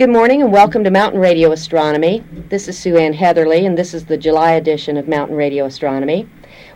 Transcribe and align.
Good 0.00 0.08
morning 0.08 0.40
and 0.40 0.50
welcome 0.50 0.82
to 0.84 0.90
Mountain 0.90 1.20
Radio 1.20 1.52
Astronomy. 1.52 2.24
This 2.48 2.68
is 2.68 2.78
Sue 2.78 2.96
Ann 2.96 3.12
Heatherly, 3.12 3.66
and 3.66 3.76
this 3.76 3.92
is 3.92 4.06
the 4.06 4.16
July 4.16 4.52
edition 4.52 4.96
of 4.96 5.06
Mountain 5.06 5.36
Radio 5.36 5.66
Astronomy. 5.66 6.26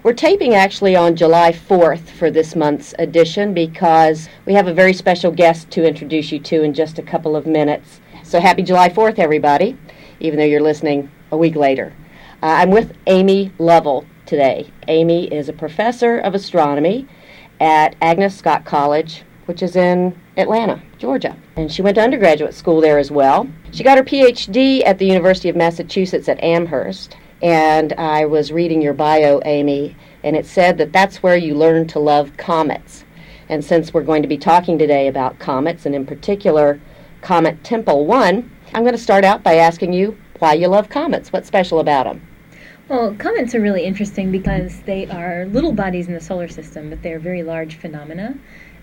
We're 0.02 0.12
taping 0.12 0.52
actually 0.52 0.94
on 0.94 1.16
July 1.16 1.50
4th 1.50 2.02
for 2.10 2.30
this 2.30 2.54
month's 2.54 2.94
edition 2.98 3.54
because 3.54 4.28
we 4.44 4.52
have 4.52 4.68
a 4.68 4.74
very 4.74 4.92
special 4.92 5.30
guest 5.30 5.70
to 5.70 5.88
introduce 5.88 6.32
you 6.32 6.38
to 6.40 6.64
in 6.64 6.74
just 6.74 6.98
a 6.98 7.02
couple 7.02 7.34
of 7.34 7.46
minutes. 7.46 8.02
So 8.24 8.40
happy 8.40 8.62
July 8.62 8.90
4th, 8.90 9.18
everybody, 9.18 9.78
even 10.20 10.38
though 10.38 10.44
you're 10.44 10.60
listening 10.60 11.10
a 11.32 11.36
week 11.38 11.56
later. 11.56 11.94
Uh, 12.42 12.60
I'm 12.60 12.70
with 12.70 12.94
Amy 13.06 13.52
Lovell 13.58 14.04
today. 14.26 14.70
Amy 14.88 15.32
is 15.32 15.48
a 15.48 15.54
professor 15.54 16.18
of 16.18 16.34
astronomy 16.34 17.08
at 17.58 17.96
Agnes 18.02 18.36
Scott 18.36 18.66
College, 18.66 19.22
which 19.46 19.62
is 19.62 19.76
in 19.76 20.18
Atlanta, 20.36 20.82
Georgia. 20.98 21.36
And 21.56 21.70
she 21.70 21.82
went 21.82 21.96
to 21.96 22.02
undergraduate 22.02 22.54
school 22.54 22.80
there 22.80 22.98
as 22.98 23.10
well. 23.10 23.48
She 23.72 23.84
got 23.84 23.98
her 23.98 24.04
PhD 24.04 24.84
at 24.84 24.98
the 24.98 25.06
University 25.06 25.48
of 25.48 25.56
Massachusetts 25.56 26.28
at 26.28 26.42
Amherst. 26.42 27.16
And 27.42 27.92
I 27.94 28.24
was 28.24 28.52
reading 28.52 28.80
your 28.80 28.94
bio, 28.94 29.40
Amy, 29.44 29.96
and 30.22 30.34
it 30.36 30.46
said 30.46 30.78
that 30.78 30.92
that's 30.92 31.22
where 31.22 31.36
you 31.36 31.54
learn 31.54 31.86
to 31.88 31.98
love 31.98 32.36
comets. 32.36 33.04
And 33.48 33.62
since 33.62 33.92
we're 33.92 34.02
going 34.02 34.22
to 34.22 34.28
be 34.28 34.38
talking 34.38 34.78
today 34.78 35.08
about 35.08 35.38
comets, 35.38 35.84
and 35.84 35.94
in 35.94 36.06
particular 36.06 36.80
Comet 37.20 37.62
Tempel 37.62 38.06
1, 38.06 38.50
I'm 38.72 38.82
going 38.82 38.94
to 38.94 38.98
start 38.98 39.24
out 39.24 39.42
by 39.42 39.56
asking 39.56 39.92
you 39.92 40.16
why 40.38 40.54
you 40.54 40.68
love 40.68 40.88
comets. 40.88 41.32
What's 41.32 41.46
special 41.46 41.80
about 41.80 42.04
them? 42.04 42.26
Well, 42.88 43.14
comets 43.14 43.54
are 43.54 43.60
really 43.60 43.84
interesting 43.84 44.30
because 44.30 44.80
they 44.82 45.06
are 45.06 45.46
little 45.46 45.72
bodies 45.72 46.06
in 46.06 46.14
the 46.14 46.20
solar 46.20 46.48
system, 46.48 46.90
but 46.90 47.02
they're 47.02 47.18
very 47.18 47.42
large 47.42 47.76
phenomena. 47.76 48.36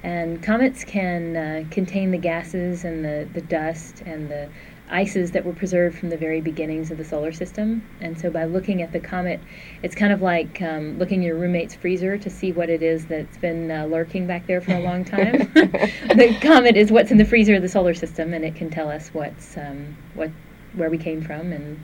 And 0.03 0.41
comets 0.41 0.83
can 0.83 1.37
uh, 1.37 1.63
contain 1.69 2.11
the 2.11 2.17
gases 2.17 2.83
and 2.85 3.05
the, 3.05 3.27
the 3.33 3.41
dust 3.41 4.01
and 4.05 4.29
the 4.29 4.49
ices 4.91 5.31
that 5.31 5.45
were 5.45 5.53
preserved 5.53 5.97
from 5.97 6.09
the 6.09 6.17
very 6.17 6.41
beginnings 6.41 6.91
of 6.91 6.97
the 6.97 7.05
solar 7.05 7.31
system. 7.31 7.87
And 8.01 8.19
so 8.19 8.29
by 8.29 8.45
looking 8.45 8.81
at 8.81 8.91
the 8.91 8.99
comet, 8.99 9.39
it's 9.83 9.95
kind 9.95 10.11
of 10.11 10.21
like 10.21 10.61
um, 10.61 10.97
looking 10.99 11.21
your 11.21 11.35
roommate's 11.35 11.73
freezer 11.73 12.17
to 12.17 12.29
see 12.29 12.51
what 12.51 12.69
it 12.69 12.83
is 12.83 13.05
that's 13.05 13.37
been 13.37 13.71
uh, 13.71 13.85
lurking 13.85 14.27
back 14.27 14.45
there 14.47 14.61
for 14.61 14.73
a 14.73 14.81
long 14.81 15.05
time. 15.05 15.37
the 15.53 16.37
comet 16.41 16.75
is 16.75 16.91
what's 16.91 17.11
in 17.11 17.17
the 17.17 17.25
freezer 17.25 17.55
of 17.55 17.61
the 17.61 17.69
solar 17.69 17.93
system, 17.93 18.33
and 18.33 18.43
it 18.43 18.55
can 18.55 18.69
tell 18.69 18.89
us 18.89 19.09
what's 19.13 19.57
um, 19.57 19.95
what 20.13 20.29
where 20.73 20.89
we 20.89 20.97
came 20.97 21.21
from 21.21 21.51
and 21.51 21.79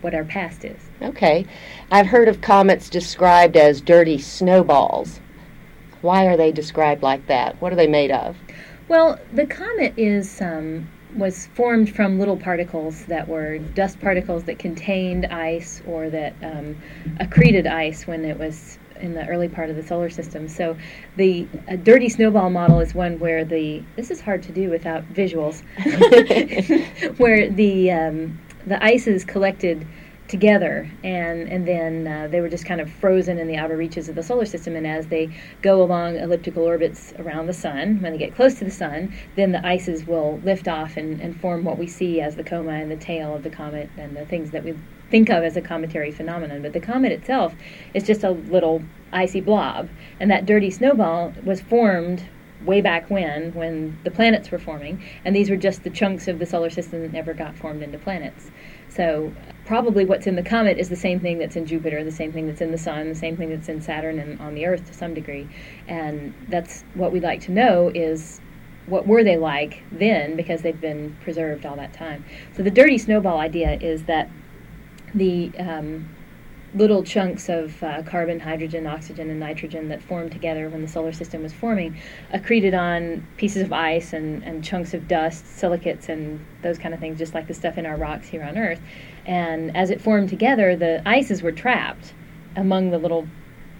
what 0.00 0.14
our 0.14 0.24
past 0.24 0.64
is. 0.64 0.80
Okay. 1.02 1.46
I've 1.90 2.06
heard 2.06 2.28
of 2.28 2.40
comets 2.40 2.88
described 2.88 3.56
as 3.56 3.80
dirty 3.80 4.18
snowballs. 4.18 5.20
Why 6.02 6.26
are 6.26 6.36
they 6.36 6.52
described 6.52 7.02
like 7.02 7.26
that? 7.26 7.60
What 7.60 7.72
are 7.72 7.76
they 7.76 7.86
made 7.86 8.10
of? 8.10 8.36
Well, 8.88 9.18
the 9.32 9.46
comet 9.46 9.94
is 9.96 10.40
um, 10.40 10.88
was 11.16 11.46
formed 11.48 11.94
from 11.94 12.18
little 12.18 12.36
particles 12.36 13.04
that 13.06 13.28
were 13.28 13.58
dust 13.58 14.00
particles 14.00 14.44
that 14.44 14.58
contained 14.58 15.26
ice 15.26 15.82
or 15.86 16.10
that 16.10 16.34
um, 16.42 16.76
accreted 17.18 17.66
ice 17.66 18.06
when 18.06 18.24
it 18.24 18.38
was 18.38 18.78
in 19.00 19.14
the 19.14 19.26
early 19.28 19.48
part 19.48 19.70
of 19.70 19.76
the 19.76 19.82
solar 19.82 20.10
system. 20.10 20.48
So 20.48 20.76
the 21.16 21.46
dirty 21.82 22.08
snowball 22.08 22.50
model 22.50 22.80
is 22.80 22.94
one 22.94 23.18
where 23.18 23.44
the 23.44 23.82
this 23.96 24.10
is 24.10 24.20
hard 24.20 24.42
to 24.44 24.52
do 24.52 24.70
without 24.70 25.04
visuals, 25.12 25.62
where 27.18 27.48
the 27.48 27.90
um, 27.90 28.38
the 28.66 28.82
ice 28.82 29.06
is 29.06 29.24
collected 29.24 29.86
together. 30.28 30.90
And 31.02 31.48
and 31.48 31.66
then 31.66 32.06
uh, 32.06 32.28
they 32.28 32.40
were 32.40 32.48
just 32.48 32.66
kind 32.66 32.80
of 32.80 32.90
frozen 32.90 33.38
in 33.38 33.48
the 33.48 33.56
outer 33.56 33.76
reaches 33.76 34.08
of 34.08 34.14
the 34.14 34.22
solar 34.22 34.46
system. 34.46 34.76
And 34.76 34.86
as 34.86 35.06
they 35.08 35.30
go 35.62 35.82
along 35.82 36.16
elliptical 36.16 36.62
orbits 36.62 37.12
around 37.18 37.46
the 37.46 37.52
sun 37.52 38.00
when 38.00 38.12
they 38.12 38.18
get 38.18 38.34
close 38.34 38.54
to 38.58 38.64
the 38.64 38.70
sun 38.70 39.14
then 39.36 39.52
the 39.52 39.66
ices 39.66 40.06
will 40.06 40.40
lift 40.44 40.68
off 40.68 40.96
and, 40.96 41.20
and 41.20 41.38
form 41.40 41.64
what 41.64 41.78
we 41.78 41.86
see 41.86 42.20
as 42.20 42.36
the 42.36 42.44
coma 42.44 42.72
and 42.72 42.90
the 42.90 42.96
tail 42.96 43.34
of 43.34 43.42
the 43.42 43.50
comet 43.50 43.90
and 43.96 44.16
the 44.16 44.26
things 44.26 44.50
that 44.50 44.64
we 44.64 44.74
think 45.10 45.30
of 45.30 45.42
as 45.42 45.56
a 45.56 45.62
cometary 45.62 46.10
phenomenon. 46.10 46.62
But 46.62 46.72
the 46.72 46.80
comet 46.80 47.12
itself 47.12 47.54
is 47.94 48.04
just 48.04 48.24
a 48.24 48.30
little 48.30 48.82
icy 49.12 49.40
blob. 49.40 49.88
And 50.20 50.30
that 50.30 50.46
dirty 50.46 50.70
snowball 50.70 51.32
was 51.44 51.60
formed 51.60 52.24
way 52.64 52.80
back 52.80 53.08
when, 53.08 53.54
when 53.54 53.96
the 54.04 54.10
planets 54.10 54.50
were 54.50 54.58
forming, 54.58 55.02
and 55.24 55.34
these 55.34 55.48
were 55.48 55.56
just 55.56 55.84
the 55.84 55.90
chunks 55.90 56.26
of 56.26 56.38
the 56.38 56.46
solar 56.46 56.70
system 56.70 57.02
that 57.02 57.12
never 57.12 57.32
got 57.32 57.56
formed 57.56 57.82
into 57.82 57.98
planets. 57.98 58.50
So 58.88 59.32
probably 59.68 60.06
what's 60.06 60.26
in 60.26 60.34
the 60.34 60.42
comet 60.42 60.78
is 60.78 60.88
the 60.88 60.96
same 60.96 61.20
thing 61.20 61.36
that's 61.36 61.54
in 61.54 61.66
Jupiter, 61.66 62.02
the 62.02 62.10
same 62.10 62.32
thing 62.32 62.46
that's 62.46 62.62
in 62.62 62.72
the 62.72 62.78
Sun, 62.78 63.06
the 63.10 63.14
same 63.14 63.36
thing 63.36 63.50
that's 63.50 63.68
in 63.68 63.82
Saturn 63.82 64.18
and 64.18 64.40
on 64.40 64.54
the 64.54 64.64
Earth 64.64 64.86
to 64.86 64.94
some 64.94 65.12
degree. 65.12 65.46
And 65.86 66.32
that's 66.48 66.84
what 66.94 67.12
we'd 67.12 67.22
like 67.22 67.42
to 67.42 67.52
know 67.52 67.92
is 67.94 68.40
what 68.86 69.06
were 69.06 69.22
they 69.22 69.36
like 69.36 69.82
then 69.92 70.36
because 70.36 70.62
they've 70.62 70.80
been 70.80 71.14
preserved 71.20 71.66
all 71.66 71.76
that 71.76 71.92
time. 71.92 72.24
So 72.56 72.62
the 72.62 72.70
dirty 72.70 72.96
snowball 72.96 73.38
idea 73.38 73.74
is 73.78 74.04
that 74.04 74.30
the 75.14 75.52
um, 75.58 76.08
little 76.74 77.02
chunks 77.02 77.48
of 77.48 77.82
uh, 77.82 78.02
carbon, 78.02 78.40
hydrogen, 78.40 78.86
oxygen, 78.86 79.30
and 79.30 79.40
nitrogen 79.40 79.88
that 79.88 80.02
formed 80.02 80.32
together 80.32 80.68
when 80.68 80.82
the 80.82 80.88
solar 80.88 81.12
system 81.12 81.42
was 81.42 81.52
forming 81.52 81.98
accreted 82.32 82.78
on 82.78 83.26
pieces 83.36 83.62
of 83.62 83.72
ice 83.72 84.12
and, 84.12 84.42
and 84.44 84.62
chunks 84.62 84.92
of 84.92 85.08
dust, 85.08 85.46
silicates, 85.46 86.08
and 86.08 86.44
those 86.62 86.78
kind 86.78 86.92
of 86.92 87.00
things, 87.00 87.18
just 87.18 87.34
like 87.34 87.46
the 87.46 87.54
stuff 87.54 87.78
in 87.78 87.86
our 87.86 87.96
rocks 87.96 88.28
here 88.28 88.42
on 88.42 88.58
Earth. 88.58 88.80
And 89.24 89.74
as 89.76 89.90
it 89.90 90.00
formed 90.00 90.28
together, 90.28 90.76
the 90.76 91.02
ices 91.06 91.42
were 91.42 91.52
trapped 91.52 92.12
among 92.54 92.90
the 92.90 92.98
little 92.98 93.26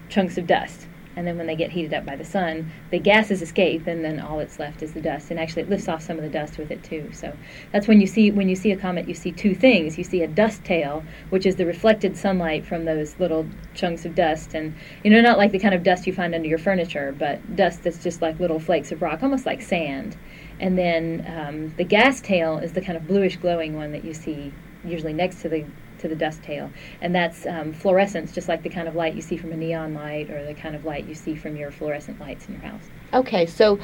chunks 0.09 0.37
of 0.37 0.47
dust 0.47 0.87
and 1.15 1.27
then 1.27 1.37
when 1.37 1.47
they 1.47 1.55
get 1.55 1.71
heated 1.71 1.93
up 1.93 2.05
by 2.05 2.15
the 2.15 2.23
sun, 2.23 2.71
the 2.91 2.99
gases 2.99 3.41
escape, 3.41 3.87
and 3.87 4.05
then 4.05 4.19
all 4.19 4.37
that's 4.37 4.59
left 4.59 4.81
is 4.81 4.93
the 4.93 5.01
dust. 5.01 5.31
And 5.31 5.39
actually, 5.39 5.63
it 5.63 5.69
lifts 5.69 5.87
off 5.87 6.01
some 6.01 6.17
of 6.17 6.23
the 6.23 6.29
dust 6.29 6.57
with 6.57 6.71
it 6.71 6.83
too. 6.83 7.09
So 7.13 7.35
that's 7.71 7.87
when 7.87 7.99
you 7.99 8.07
see 8.07 8.31
when 8.31 8.47
you 8.47 8.55
see 8.55 8.71
a 8.71 8.77
comet, 8.77 9.07
you 9.07 9.13
see 9.13 9.31
two 9.31 9.55
things. 9.55 9.97
You 9.97 10.03
see 10.03 10.21
a 10.21 10.27
dust 10.27 10.63
tail, 10.63 11.03
which 11.29 11.45
is 11.45 11.55
the 11.55 11.65
reflected 11.65 12.15
sunlight 12.15 12.65
from 12.65 12.85
those 12.85 13.19
little 13.19 13.47
chunks 13.73 14.05
of 14.05 14.15
dust, 14.15 14.53
and 14.53 14.75
you 15.03 15.11
know, 15.11 15.21
not 15.21 15.37
like 15.37 15.51
the 15.51 15.59
kind 15.59 15.75
of 15.75 15.83
dust 15.83 16.07
you 16.07 16.13
find 16.13 16.33
under 16.35 16.47
your 16.47 16.59
furniture, 16.59 17.13
but 17.17 17.55
dust 17.55 17.83
that's 17.83 18.01
just 18.01 18.21
like 18.21 18.39
little 18.39 18.59
flakes 18.59 18.91
of 18.91 19.01
rock, 19.01 19.23
almost 19.23 19.45
like 19.45 19.61
sand. 19.61 20.17
And 20.59 20.77
then 20.77 21.25
um, 21.27 21.73
the 21.77 21.85
gas 21.85 22.21
tail 22.21 22.57
is 22.57 22.73
the 22.73 22.81
kind 22.81 22.97
of 22.97 23.07
bluish 23.07 23.37
glowing 23.37 23.75
one 23.75 23.91
that 23.93 24.03
you 24.03 24.13
see 24.13 24.53
usually 24.83 25.13
next 25.13 25.41
to 25.41 25.49
the 25.49 25.65
to 25.99 26.07
the 26.07 26.15
dust 26.15 26.43
tail, 26.43 26.69
and 27.01 27.13
that's 27.13 27.45
um, 27.45 27.73
fluorescence, 27.73 28.31
just 28.31 28.47
like 28.47 28.63
the 28.63 28.69
kind 28.69 28.87
of 28.87 28.95
light 28.95 29.15
you 29.15 29.21
see 29.21 29.37
from 29.37 29.51
a 29.51 29.57
neon 29.57 29.93
light 29.93 30.29
or 30.29 30.45
the 30.45 30.53
kind 30.53 30.75
of 30.75 30.85
light 30.85 31.05
you 31.05 31.15
see 31.15 31.35
from 31.35 31.55
your 31.55 31.71
fluorescent 31.71 32.19
lights 32.19 32.47
in 32.47 32.53
your 32.53 32.63
house. 32.63 32.83
Okay, 33.13 33.45
so 33.45 33.79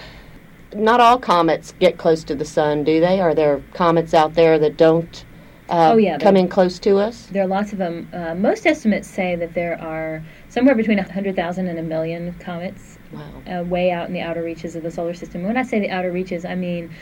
not 0.76 1.00
all 1.00 1.20
comets 1.20 1.74
get 1.80 1.98
close 1.98 2.24
to 2.26 2.36
the 2.36 2.46
sun, 2.46 2.84
do 2.84 3.00
they? 3.00 3.20
Are 3.20 3.34
there 3.34 3.64
comets 3.74 4.14
out 4.14 4.34
there 4.34 4.60
that 4.60 4.78
don't 4.78 5.26
uh, 5.70 5.92
oh, 5.94 5.98
yeah, 5.98 6.18
come 6.20 6.36
in 6.36 6.48
close 6.48 6.78
to 6.80 6.98
us? 6.98 7.28
There 7.28 7.44
are 7.44 7.48
lots 7.48 7.72
of 7.72 7.80
them. 7.80 8.08
Uh, 8.14 8.36
most 8.36 8.68
estimates 8.68 9.08
say 9.08 9.36
that 9.36 9.54
there 9.54 9.82
are 9.82 10.24
somewhere 10.50 10.76
between 10.76 10.98
100,000 10.98 11.68
and 11.68 11.80
a 11.80 11.84
million 11.84 12.34
comets 12.40 13.00
wow. 13.12 13.32
uh, 13.48 13.64
way 13.64 13.92
out 13.92 14.08
in 14.08 14.14
the 14.14 14.22
outer 14.22 14.44
reaches 14.44 14.76
of 14.76 14.84
the 14.84 14.92
solar 14.92 15.16
system. 15.16 15.44
When 15.44 15.58
I 15.58 15.64
say 15.64 15.80
the 15.80 15.90
outer 15.90 16.12
reaches, 16.12 16.46
I 16.46 16.54
mean 16.54 16.94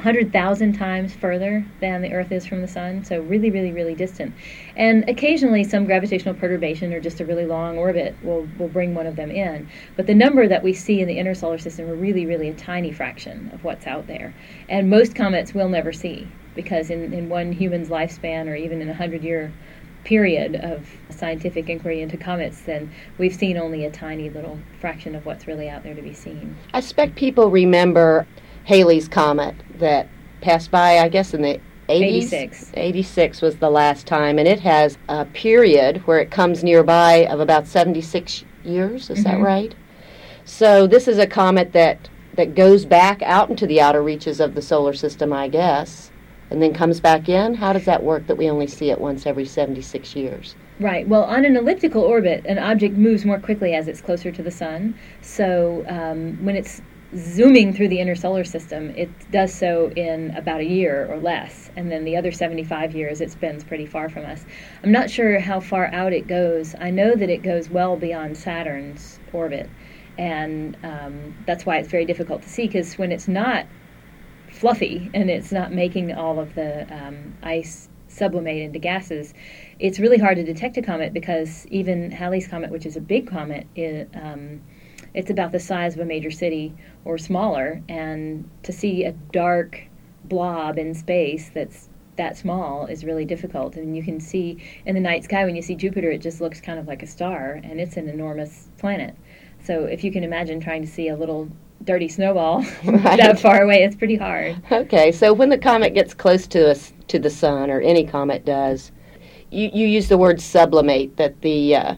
100,000 0.00 0.72
times 0.72 1.12
further 1.12 1.62
than 1.80 2.00
the 2.00 2.12
Earth 2.14 2.32
is 2.32 2.46
from 2.46 2.62
the 2.62 2.68
Sun, 2.68 3.04
so 3.04 3.20
really, 3.20 3.50
really, 3.50 3.70
really 3.70 3.94
distant. 3.94 4.34
And 4.74 5.06
occasionally, 5.10 5.62
some 5.62 5.84
gravitational 5.84 6.34
perturbation 6.34 6.94
or 6.94 7.00
just 7.00 7.20
a 7.20 7.26
really 7.26 7.44
long 7.44 7.76
orbit 7.76 8.16
will, 8.22 8.48
will 8.58 8.68
bring 8.68 8.94
one 8.94 9.06
of 9.06 9.16
them 9.16 9.30
in. 9.30 9.68
But 9.96 10.06
the 10.06 10.14
number 10.14 10.48
that 10.48 10.62
we 10.62 10.72
see 10.72 11.02
in 11.02 11.06
the 11.06 11.18
inner 11.18 11.34
solar 11.34 11.58
system 11.58 11.86
are 11.90 11.94
really, 11.94 12.24
really 12.24 12.48
a 12.48 12.54
tiny 12.54 12.92
fraction 12.92 13.50
of 13.52 13.62
what's 13.62 13.86
out 13.86 14.06
there. 14.06 14.34
And 14.70 14.88
most 14.88 15.14
comets 15.14 15.52
we'll 15.52 15.68
never 15.68 15.92
see 15.92 16.26
because 16.54 16.88
in, 16.88 17.12
in 17.12 17.28
one 17.28 17.52
human's 17.52 17.90
lifespan 17.90 18.48
or 18.48 18.54
even 18.54 18.80
in 18.80 18.88
a 18.88 18.92
100 18.92 19.22
year 19.22 19.52
period 20.04 20.56
of 20.56 20.88
scientific 21.10 21.68
inquiry 21.68 22.00
into 22.00 22.16
comets, 22.16 22.62
then 22.62 22.90
we've 23.18 23.34
seen 23.34 23.58
only 23.58 23.84
a 23.84 23.90
tiny 23.90 24.30
little 24.30 24.58
fraction 24.80 25.14
of 25.14 25.26
what's 25.26 25.46
really 25.46 25.68
out 25.68 25.82
there 25.82 25.94
to 25.94 26.00
be 26.00 26.14
seen. 26.14 26.56
I 26.72 26.80
suspect 26.80 27.16
people 27.16 27.50
remember 27.50 28.26
Halley's 28.70 29.08
Comet 29.08 29.56
that 29.80 30.06
passed 30.42 30.70
by, 30.70 31.00
I 31.00 31.08
guess, 31.08 31.34
in 31.34 31.42
the 31.42 31.60
80s. 31.88 32.32
86. 32.32 32.72
86 32.74 33.42
was 33.42 33.56
the 33.56 33.68
last 33.68 34.06
time, 34.06 34.38
and 34.38 34.46
it 34.46 34.60
has 34.60 34.96
a 35.08 35.24
period 35.24 36.06
where 36.06 36.20
it 36.20 36.30
comes 36.30 36.62
nearby 36.62 37.26
of 37.26 37.40
about 37.40 37.66
76 37.66 38.44
years. 38.62 39.10
Is 39.10 39.18
mm-hmm. 39.18 39.24
that 39.24 39.44
right? 39.44 39.74
So 40.44 40.86
this 40.86 41.08
is 41.08 41.18
a 41.18 41.26
comet 41.26 41.72
that 41.72 42.08
that 42.36 42.54
goes 42.54 42.84
back 42.84 43.22
out 43.22 43.50
into 43.50 43.66
the 43.66 43.80
outer 43.80 44.04
reaches 44.04 44.38
of 44.38 44.54
the 44.54 44.62
solar 44.62 44.92
system, 44.92 45.32
I 45.32 45.48
guess, 45.48 46.12
and 46.50 46.62
then 46.62 46.72
comes 46.72 47.00
back 47.00 47.28
in. 47.28 47.54
How 47.54 47.72
does 47.72 47.86
that 47.86 48.04
work? 48.04 48.28
That 48.28 48.36
we 48.36 48.48
only 48.48 48.68
see 48.68 48.92
it 48.92 49.00
once 49.00 49.26
every 49.26 49.46
76 49.46 50.14
years. 50.14 50.54
Right. 50.78 51.08
Well, 51.08 51.24
on 51.24 51.44
an 51.44 51.56
elliptical 51.56 52.02
orbit, 52.02 52.46
an 52.46 52.58
object 52.58 52.96
moves 52.96 53.24
more 53.24 53.40
quickly 53.40 53.74
as 53.74 53.88
it's 53.88 54.00
closer 54.00 54.30
to 54.30 54.42
the 54.44 54.50
sun. 54.52 54.94
So 55.22 55.84
um, 55.88 56.38
when 56.44 56.54
it's 56.54 56.80
zooming 57.16 57.72
through 57.72 57.88
the 57.88 57.98
inner 57.98 58.14
solar 58.14 58.44
system, 58.44 58.90
it 58.90 59.10
does 59.30 59.52
so 59.52 59.90
in 59.96 60.30
about 60.36 60.60
a 60.60 60.64
year 60.64 61.06
or 61.10 61.18
less. 61.18 61.70
And 61.76 61.90
then 61.90 62.04
the 62.04 62.16
other 62.16 62.30
75 62.30 62.94
years, 62.94 63.20
it 63.20 63.30
spends 63.30 63.64
pretty 63.64 63.86
far 63.86 64.08
from 64.08 64.24
us. 64.24 64.44
I'm 64.84 64.92
not 64.92 65.10
sure 65.10 65.40
how 65.40 65.60
far 65.60 65.86
out 65.92 66.12
it 66.12 66.26
goes. 66.26 66.74
I 66.80 66.90
know 66.90 67.14
that 67.16 67.28
it 67.28 67.42
goes 67.42 67.68
well 67.68 67.96
beyond 67.96 68.36
Saturn's 68.36 69.18
orbit. 69.32 69.68
And 70.18 70.76
um, 70.84 71.34
that's 71.46 71.66
why 71.66 71.78
it's 71.78 71.88
very 71.88 72.04
difficult 72.04 72.42
to 72.42 72.48
see, 72.48 72.66
because 72.66 72.98
when 72.98 73.10
it's 73.10 73.26
not 73.26 73.66
fluffy 74.50 75.10
and 75.14 75.30
it's 75.30 75.52
not 75.52 75.72
making 75.72 76.12
all 76.12 76.38
of 76.38 76.54
the 76.54 76.82
um, 76.94 77.34
ice 77.42 77.88
sublimate 78.08 78.58
into 78.58 78.78
gases, 78.78 79.34
it's 79.78 79.98
really 79.98 80.18
hard 80.18 80.36
to 80.36 80.44
detect 80.44 80.76
a 80.76 80.82
comet 80.82 81.12
because 81.12 81.66
even 81.68 82.10
Halley's 82.10 82.46
comet, 82.46 82.70
which 82.70 82.86
is 82.86 82.96
a 82.96 83.00
big 83.00 83.28
comet, 83.28 83.66
it, 83.74 84.10
um, 84.14 84.60
it's 85.14 85.30
about 85.30 85.52
the 85.52 85.60
size 85.60 85.94
of 85.94 86.00
a 86.00 86.04
major 86.04 86.30
city 86.30 86.74
or 87.04 87.18
smaller, 87.18 87.82
and 87.88 88.48
to 88.62 88.72
see 88.72 89.04
a 89.04 89.12
dark 89.32 89.82
blob 90.24 90.78
in 90.78 90.94
space 90.94 91.50
that's 91.52 91.88
that 92.16 92.36
small 92.36 92.86
is 92.86 93.04
really 93.04 93.24
difficult. 93.24 93.76
And 93.76 93.96
you 93.96 94.02
can 94.02 94.20
see 94.20 94.62
in 94.84 94.94
the 94.94 95.00
night 95.00 95.24
sky 95.24 95.44
when 95.44 95.56
you 95.56 95.62
see 95.62 95.74
Jupiter, 95.74 96.10
it 96.10 96.18
just 96.18 96.40
looks 96.40 96.60
kind 96.60 96.78
of 96.78 96.86
like 96.86 97.02
a 97.02 97.06
star, 97.06 97.60
and 97.64 97.80
it's 97.80 97.96
an 97.96 98.08
enormous 98.08 98.68
planet. 98.78 99.16
So 99.62 99.84
if 99.84 100.04
you 100.04 100.12
can 100.12 100.24
imagine 100.24 100.60
trying 100.60 100.82
to 100.82 100.88
see 100.88 101.08
a 101.08 101.16
little 101.16 101.48
dirty 101.84 102.08
snowball 102.08 102.58
right. 102.84 103.18
that 103.18 103.40
far 103.40 103.62
away, 103.62 103.82
it's 103.82 103.96
pretty 103.96 104.16
hard. 104.16 104.62
Okay, 104.70 105.12
so 105.12 105.32
when 105.32 105.48
the 105.48 105.58
comet 105.58 105.94
gets 105.94 106.14
close 106.14 106.46
to 106.48 106.70
us 106.70 106.92
to 107.08 107.18
the 107.18 107.30
sun, 107.30 107.70
or 107.70 107.80
any 107.80 108.04
comet 108.04 108.44
does, 108.44 108.92
you, 109.50 109.70
you 109.72 109.86
use 109.86 110.08
the 110.08 110.18
word 110.18 110.40
sublimate 110.40 111.16
that 111.16 111.40
the 111.40 111.74
uh, 111.74 111.94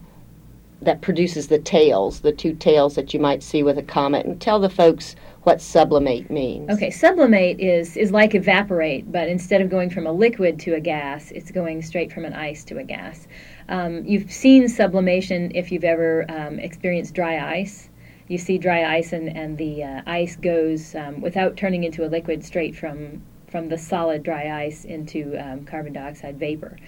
that 0.82 1.00
produces 1.00 1.48
the 1.48 1.58
tails, 1.58 2.20
the 2.20 2.32
two 2.32 2.54
tails 2.54 2.94
that 2.96 3.14
you 3.14 3.20
might 3.20 3.42
see 3.42 3.62
with 3.62 3.78
a 3.78 3.82
comet, 3.82 4.26
and 4.26 4.40
tell 4.40 4.58
the 4.58 4.68
folks 4.68 5.14
what 5.44 5.60
sublimate 5.60 6.30
means. 6.30 6.70
Okay, 6.70 6.90
sublimate 6.90 7.58
is 7.60 7.96
is 7.96 8.12
like 8.12 8.34
evaporate, 8.34 9.10
but 9.10 9.28
instead 9.28 9.60
of 9.60 9.70
going 9.70 9.90
from 9.90 10.06
a 10.06 10.12
liquid 10.12 10.58
to 10.60 10.74
a 10.74 10.80
gas, 10.80 11.30
it's 11.32 11.50
going 11.50 11.82
straight 11.82 12.12
from 12.12 12.24
an 12.24 12.32
ice 12.32 12.64
to 12.64 12.78
a 12.78 12.84
gas. 12.84 13.26
Um, 13.68 14.04
you've 14.04 14.30
seen 14.30 14.68
sublimation 14.68 15.52
if 15.54 15.72
you've 15.72 15.84
ever 15.84 16.24
um, 16.28 16.58
experienced 16.58 17.14
dry 17.14 17.54
ice. 17.58 17.88
You 18.28 18.38
see 18.38 18.58
dry 18.58 18.96
ice, 18.96 19.12
and 19.12 19.28
and 19.36 19.58
the 19.58 19.82
uh, 19.82 20.02
ice 20.06 20.36
goes 20.36 20.94
um, 20.94 21.20
without 21.20 21.56
turning 21.56 21.84
into 21.84 22.04
a 22.04 22.08
liquid 22.08 22.44
straight 22.44 22.76
from 22.76 23.22
from 23.48 23.68
the 23.68 23.78
solid 23.78 24.22
dry 24.22 24.64
ice 24.64 24.84
into 24.84 25.36
um, 25.36 25.64
carbon 25.64 25.92
dioxide 25.92 26.38
vapor. 26.38 26.78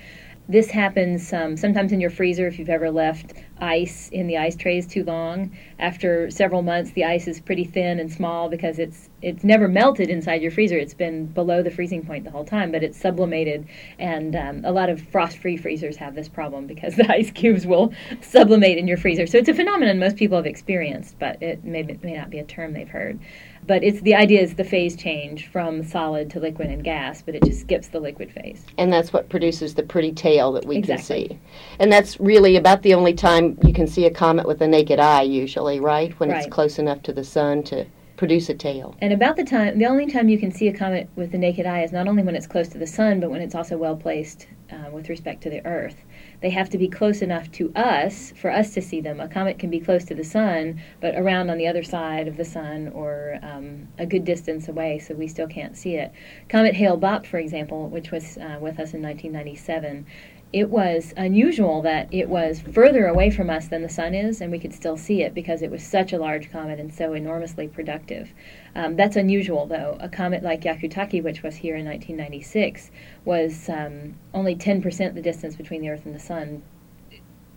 This 0.49 0.71
happens 0.71 1.33
um, 1.33 1.57
sometimes 1.57 1.91
in 1.91 2.01
your 2.01 2.11
freezer 2.11 2.47
if 2.47 2.59
you've 2.59 2.69
ever 2.69 2.91
left 2.91 3.33
ice 3.59 4.11
in 4.11 4.27
the 4.27 4.37
ice 4.37 4.55
trays 4.55 4.87
too 4.87 5.03
long. 5.03 5.57
After 5.79 6.31
several 6.31 6.61
months, 6.61 6.91
the 6.93 7.05
ice 7.05 7.27
is 7.27 7.41
pretty 7.41 7.65
thin 7.65 7.99
and 7.99 8.13
small 8.13 8.51
because 8.51 8.79
it's 8.79 9.09
it's 9.23 9.43
never 9.43 9.69
melted 9.69 10.11
inside 10.11 10.43
your 10.43 10.51
freezer. 10.51 10.77
It's 10.77 10.93
been 10.93 11.27
below 11.27 11.63
the 11.63 11.71
freezing 11.71 12.05
point 12.05 12.25
the 12.25 12.31
whole 12.31 12.45
time, 12.45 12.71
but 12.73 12.83
it's 12.83 13.01
sublimated. 13.01 13.67
And 13.99 14.37
um, 14.37 14.61
a 14.65 14.73
lot 14.73 14.91
of 14.91 15.01
frost-free 15.09 15.57
freezers 15.57 15.97
have 15.97 16.15
this 16.15 16.29
problem 16.29 16.67
because 16.67 16.95
the 16.97 17.11
ice 17.11 17.31
cubes 17.31 17.67
will 17.67 17.95
sublimate 18.21 18.77
in 18.77 18.87
your 18.87 18.99
freezer. 18.99 19.27
So 19.27 19.39
it's 19.39 19.49
a 19.49 19.55
phenomenon 19.55 19.99
most 19.99 20.17
people 20.17 20.37
have 20.37 20.47
experienced, 20.47 21.19
but 21.19 21.43
it 21.43 21.65
may, 21.65 21.83
may 22.03 22.17
not 22.17 22.29
be 22.29 22.39
a 22.39 22.45
term 22.45 22.75
they've 22.75 22.89
heard. 22.89 23.19
But 23.67 23.83
it's 23.83 24.01
the 24.03 24.15
idea 24.15 24.41
is 24.43 24.55
the 24.55 24.65
phase 24.65 24.97
change 24.97 25.49
from 25.49 25.83
solid 25.83 26.31
to 26.31 26.41
liquid 26.41 26.69
and 26.69 26.85
gas, 26.85 27.23
but 27.23 27.35
it 27.35 27.45
just 27.45 27.61
skips 27.61 27.89
the 27.89 28.01
liquid 28.01 28.31
phase. 28.31 28.65
And 28.79 28.93
that's 28.93 29.13
what 29.13 29.29
produces 29.29 29.75
the 29.75 29.83
pretty 29.83 30.13
tail 30.13 30.53
that 30.53 30.67
we 30.67 30.77
exactly. 30.77 31.29
can 31.29 31.39
see. 31.39 31.41
And 31.79 31.93
that's 31.93 32.21
really 32.21 32.57
about 32.57 32.83
the 32.83 32.95
only 32.95 33.15
time 33.15 33.59
you 33.65 33.73
can 33.73 33.87
see 33.87 34.07
a 34.07 34.11
comet 34.11 34.47
with 34.47 34.59
the 34.59 34.69
naked 34.69 34.99
eye, 34.99 35.23
usually, 35.23 35.81
right? 35.81 36.19
When 36.21 36.29
right. 36.29 36.39
it's 36.39 36.53
close 36.53 36.79
enough 36.79 37.03
to 37.05 37.13
the 37.13 37.25
sun 37.25 37.63
to 37.65 37.87
produce 38.17 38.49
a 38.49 38.55
tail. 38.55 38.95
And 39.01 39.13
about 39.13 39.37
the 39.37 39.45
time, 39.45 39.79
the 39.79 39.87
only 39.87 40.07
time 40.07 40.29
you 40.29 40.39
can 40.39 40.53
see 40.53 40.69
a 40.69 40.73
comet 40.73 41.09
with 41.17 41.33
the 41.33 41.39
naked 41.39 41.67
eye 41.67 41.83
is 41.83 41.93
not 41.93 42.07
only 42.07 42.23
when 42.23 42.37
it's 42.37 42.47
close 42.47 42.69
to 42.69 42.79
the 42.79 42.87
sun, 42.87 43.21
but 43.21 43.31
when 43.31 43.41
it's 43.41 43.55
also 43.55 43.77
well 43.77 43.97
placed 43.97 44.47
uh, 44.71 44.91
with 44.93 45.09
respect 45.09 45.43
to 45.43 45.51
the 45.51 45.65
Earth. 45.67 45.97
They 46.45 46.51
have 46.51 46.69
to 46.71 46.79
be 46.79 46.89
close 46.89 47.23
enough 47.23 47.51
to 47.53 47.73
us 47.75 48.35
for 48.37 48.51
us 48.51 48.75
to 48.75 48.83
see 48.83 49.01
them. 49.01 49.19
A 49.19 49.29
comet 49.29 49.59
can 49.59 49.71
be 49.71 49.81
close 49.81 50.05
to 50.05 50.15
the 50.15 50.25
sun, 50.25 50.79
but 51.01 51.15
around 51.15 51.49
on 51.49 51.57
the 51.57 51.67
other 51.67 51.83
side 51.83 52.29
of 52.29 52.37
the 52.37 52.45
sun 52.45 52.89
or 52.89 53.39
um, 53.43 53.89
a 53.97 54.05
good 54.05 54.27
distance 54.27 54.69
away, 54.69 54.99
so 54.99 55.15
we 55.15 55.27
still 55.27 55.49
can't 55.49 55.75
see 55.75 55.95
it. 55.95 56.13
Comet 56.51 56.75
Hale 56.75 56.99
Bopp, 56.99 57.25
for 57.25 57.39
example, 57.39 57.89
which 57.89 58.11
was 58.11 58.37
uh, 58.37 58.59
with 58.61 58.79
us 58.79 58.93
in 58.93 59.01
1997, 59.01 60.05
it 60.55 60.71
was 60.71 61.13
unusual 61.17 61.83
that 61.83 62.07
it 62.15 62.29
was 62.29 62.61
further 62.61 63.09
away 63.09 63.29
from 63.29 63.51
us 63.51 63.67
than 63.67 63.83
the 63.83 63.89
sun 63.89 64.15
is, 64.15 64.41
and 64.41 64.53
we 64.53 64.59
could 64.61 64.73
still 64.73 64.97
see 64.97 65.21
it 65.21 65.35
because 65.35 65.63
it 65.63 65.71
was 65.71 65.83
such 65.83 66.13
a 66.13 66.19
large 66.19 66.49
comet 66.53 66.79
and 66.79 66.95
so 66.95 67.13
enormously 67.13 67.67
productive. 67.67 68.33
Um, 68.77 68.95
that's 68.95 69.17
unusual, 69.17 69.67
though. 69.67 69.97
A 69.99 70.09
comet 70.09 70.45
like 70.45 70.63
Hyakutake, 70.63 71.25
which 71.25 71.43
was 71.43 71.57
here 71.57 71.75
in 71.75 71.85
1996, 71.85 72.93
was 73.25 73.69
um, 73.69 74.15
only 74.33 74.55
10% 74.55 75.15
the 75.15 75.21
distance 75.21 75.57
between 75.57 75.81
the 75.81 75.89
Earth 75.89 76.07
and 76.07 76.15
the 76.15 76.21
sun 76.21 76.63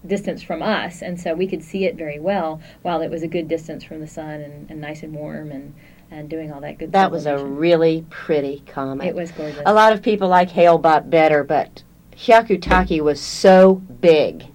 distance 0.08 0.42
from 0.42 0.64
us, 0.64 1.04
and 1.04 1.22
so 1.22 1.36
we 1.36 1.46
could 1.46 1.62
see 1.62 1.86
it 1.86 1.98
very 1.98 2.20
well 2.20 2.60
while 2.82 3.02
it 3.02 3.12
was 3.12 3.22
a 3.22 3.28
good 3.28 3.48
distance 3.48 3.84
from 3.84 4.00
the 4.00 4.08
sun 4.08 4.42
and, 4.42 4.72
and 4.72 4.82
nice 4.82 5.04
and 5.04 5.14
warm 5.14 5.52
and 5.52 5.76
and 6.10 6.30
doing 6.30 6.52
all 6.54 6.62
that 6.62 6.80
good. 6.80 6.94
That 6.94 7.12
was 7.12 7.26
a 7.26 7.38
really 7.38 8.06
pretty 8.10 8.64
comet. 8.66 9.06
It 9.06 9.14
was 9.14 9.30
gorgeous. 9.32 9.62
A 9.66 9.74
lot 9.74 9.92
of 9.92 10.02
people 10.02 10.30
like 10.30 10.50
Hale 10.50 10.80
Bopp 10.80 11.10
better, 11.10 11.44
but 11.44 11.84
Hyakutake 12.18 13.00
was 13.02 13.22
so 13.22 13.76
big. 13.76 14.48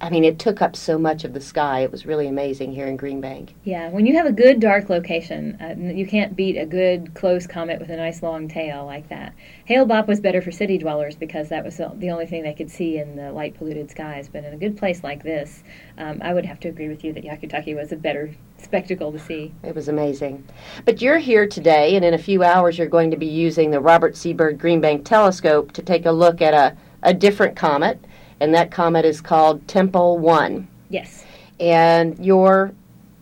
I 0.00 0.08
mean, 0.08 0.22
it 0.22 0.38
took 0.38 0.62
up 0.62 0.76
so 0.76 0.96
much 0.96 1.24
of 1.24 1.34
the 1.34 1.40
sky. 1.40 1.80
It 1.80 1.90
was 1.90 2.06
really 2.06 2.28
amazing 2.28 2.70
here 2.70 2.86
in 2.86 2.96
Green 2.96 3.20
Bank. 3.20 3.56
Yeah, 3.64 3.88
when 3.88 4.06
you 4.06 4.16
have 4.16 4.26
a 4.26 4.32
good 4.32 4.60
dark 4.60 4.88
location, 4.88 5.58
uh, 5.60 5.74
you 5.76 6.06
can't 6.06 6.36
beat 6.36 6.56
a 6.56 6.64
good 6.64 7.12
close 7.14 7.48
comet 7.48 7.80
with 7.80 7.90
a 7.90 7.96
nice 7.96 8.22
long 8.22 8.46
tail 8.46 8.86
like 8.86 9.08
that. 9.08 9.34
Hale 9.64 9.84
Bopp 9.84 10.06
was 10.06 10.20
better 10.20 10.40
for 10.40 10.52
city 10.52 10.78
dwellers 10.78 11.16
because 11.16 11.48
that 11.48 11.64
was 11.64 11.78
the 11.78 12.10
only 12.10 12.26
thing 12.26 12.44
they 12.44 12.54
could 12.54 12.70
see 12.70 12.98
in 12.98 13.16
the 13.16 13.32
light 13.32 13.56
polluted 13.58 13.90
skies. 13.90 14.28
But 14.28 14.44
in 14.44 14.54
a 14.54 14.56
good 14.56 14.76
place 14.76 15.02
like 15.02 15.24
this, 15.24 15.64
um, 15.98 16.20
I 16.22 16.32
would 16.32 16.46
have 16.46 16.60
to 16.60 16.68
agree 16.68 16.88
with 16.88 17.02
you 17.02 17.12
that 17.14 17.24
Hyakutake 17.24 17.74
was 17.74 17.90
a 17.90 17.96
better 17.96 18.32
spectacle 18.58 19.10
to 19.10 19.18
see. 19.18 19.52
It 19.64 19.74
was 19.74 19.88
amazing. 19.88 20.44
But 20.84 21.02
you're 21.02 21.18
here 21.18 21.48
today, 21.48 21.96
and 21.96 22.04
in 22.04 22.14
a 22.14 22.18
few 22.18 22.44
hours, 22.44 22.78
you're 22.78 22.86
going 22.86 23.10
to 23.10 23.16
be 23.16 23.26
using 23.26 23.72
the 23.72 23.80
Robert. 23.80 24.16
Byrd 24.36 24.58
Green 24.58 24.80
Bank 24.80 25.04
telescope 25.04 25.72
to 25.72 25.82
take 25.82 26.06
a 26.06 26.12
look 26.12 26.40
at 26.40 26.54
a 26.54 26.76
a 27.02 27.14
different 27.14 27.56
comet, 27.56 28.02
and 28.40 28.54
that 28.54 28.70
comet 28.70 29.04
is 29.04 29.20
called 29.20 29.66
Tempel 29.68 30.18
1. 30.18 30.66
Yes. 30.88 31.24
And 31.60 32.18
you're 32.24 32.72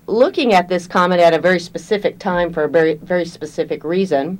looking 0.06 0.54
at 0.54 0.68
this 0.68 0.86
comet 0.86 1.20
at 1.20 1.34
a 1.34 1.38
very 1.38 1.58
specific 1.58 2.18
time 2.18 2.52
for 2.52 2.64
a 2.64 2.68
very, 2.68 2.94
very 2.94 3.24
specific 3.24 3.84
reason. 3.84 4.38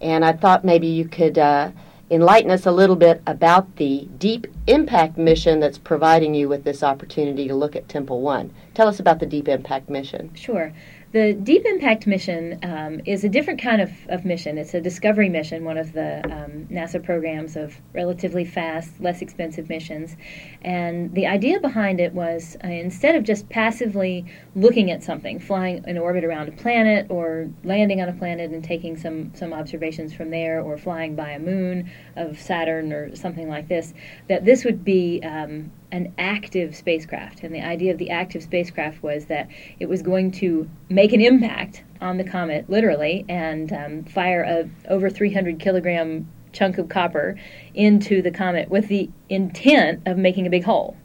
And 0.00 0.24
I 0.24 0.32
thought 0.32 0.64
maybe 0.64 0.86
you 0.86 1.08
could 1.08 1.38
uh, 1.38 1.70
enlighten 2.10 2.50
us 2.50 2.66
a 2.66 2.72
little 2.72 2.96
bit 2.96 3.22
about 3.26 3.76
the 3.76 4.08
Deep 4.18 4.46
Impact 4.66 5.16
mission 5.16 5.60
that's 5.60 5.78
providing 5.78 6.34
you 6.34 6.48
with 6.48 6.64
this 6.64 6.82
opportunity 6.82 7.48
to 7.48 7.54
look 7.54 7.74
at 7.76 7.88
Tempel 7.88 8.20
1. 8.20 8.52
Tell 8.74 8.88
us 8.88 9.00
about 9.00 9.18
the 9.18 9.26
Deep 9.26 9.48
Impact 9.48 9.88
mission. 9.88 10.34
Sure. 10.34 10.72
The 11.16 11.32
Deep 11.32 11.64
Impact 11.64 12.06
mission 12.06 12.58
um, 12.62 13.00
is 13.06 13.24
a 13.24 13.28
different 13.30 13.58
kind 13.58 13.80
of, 13.80 13.90
of 14.10 14.26
mission. 14.26 14.58
It's 14.58 14.74
a 14.74 14.82
discovery 14.82 15.30
mission, 15.30 15.64
one 15.64 15.78
of 15.78 15.94
the 15.94 16.22
um, 16.26 16.66
NASA 16.70 17.02
programs 17.02 17.56
of 17.56 17.80
relatively 17.94 18.44
fast, 18.44 19.00
less 19.00 19.22
expensive 19.22 19.70
missions. 19.70 20.14
And 20.60 21.14
the 21.14 21.26
idea 21.26 21.58
behind 21.58 22.00
it 22.00 22.12
was 22.12 22.58
uh, 22.62 22.68
instead 22.68 23.14
of 23.14 23.24
just 23.24 23.48
passively 23.48 24.26
looking 24.54 24.90
at 24.90 25.02
something, 25.02 25.38
flying 25.38 25.82
in 25.86 25.96
orbit 25.96 26.22
around 26.22 26.50
a 26.50 26.52
planet 26.52 27.06
or 27.08 27.48
landing 27.64 28.02
on 28.02 28.10
a 28.10 28.12
planet 28.12 28.50
and 28.50 28.62
taking 28.62 28.94
some, 28.94 29.34
some 29.34 29.54
observations 29.54 30.12
from 30.12 30.28
there 30.28 30.60
or 30.60 30.76
flying 30.76 31.16
by 31.16 31.30
a 31.30 31.38
moon 31.38 31.90
of 32.16 32.38
Saturn 32.38 32.92
or 32.92 33.16
something 33.16 33.48
like 33.48 33.68
this, 33.68 33.94
that 34.28 34.44
this 34.44 34.66
would 34.66 34.84
be 34.84 35.22
um, 35.22 35.72
an 35.92 36.12
active 36.18 36.74
spacecraft. 36.74 37.42
And 37.42 37.54
the 37.54 37.60
idea 37.60 37.92
of 37.92 37.98
the 37.98 38.10
active 38.10 38.42
spacecraft 38.42 39.02
was 39.02 39.26
that 39.26 39.48
it 39.78 39.88
was 39.88 40.02
going 40.02 40.32
to 40.32 40.68
make 40.88 41.12
an 41.12 41.20
impact 41.20 41.84
on 42.00 42.18
the 42.18 42.24
comet, 42.24 42.68
literally, 42.68 43.24
and 43.28 43.72
um, 43.72 44.04
fire 44.04 44.42
a 44.42 44.68
over 44.90 45.08
300 45.08 45.58
kilogram 45.58 46.28
chunk 46.52 46.78
of 46.78 46.88
copper 46.88 47.36
into 47.74 48.22
the 48.22 48.30
comet 48.30 48.70
with 48.70 48.88
the 48.88 49.10
intent 49.28 50.02
of 50.06 50.16
making 50.16 50.46
a 50.46 50.50
big 50.50 50.64
hole. 50.64 50.96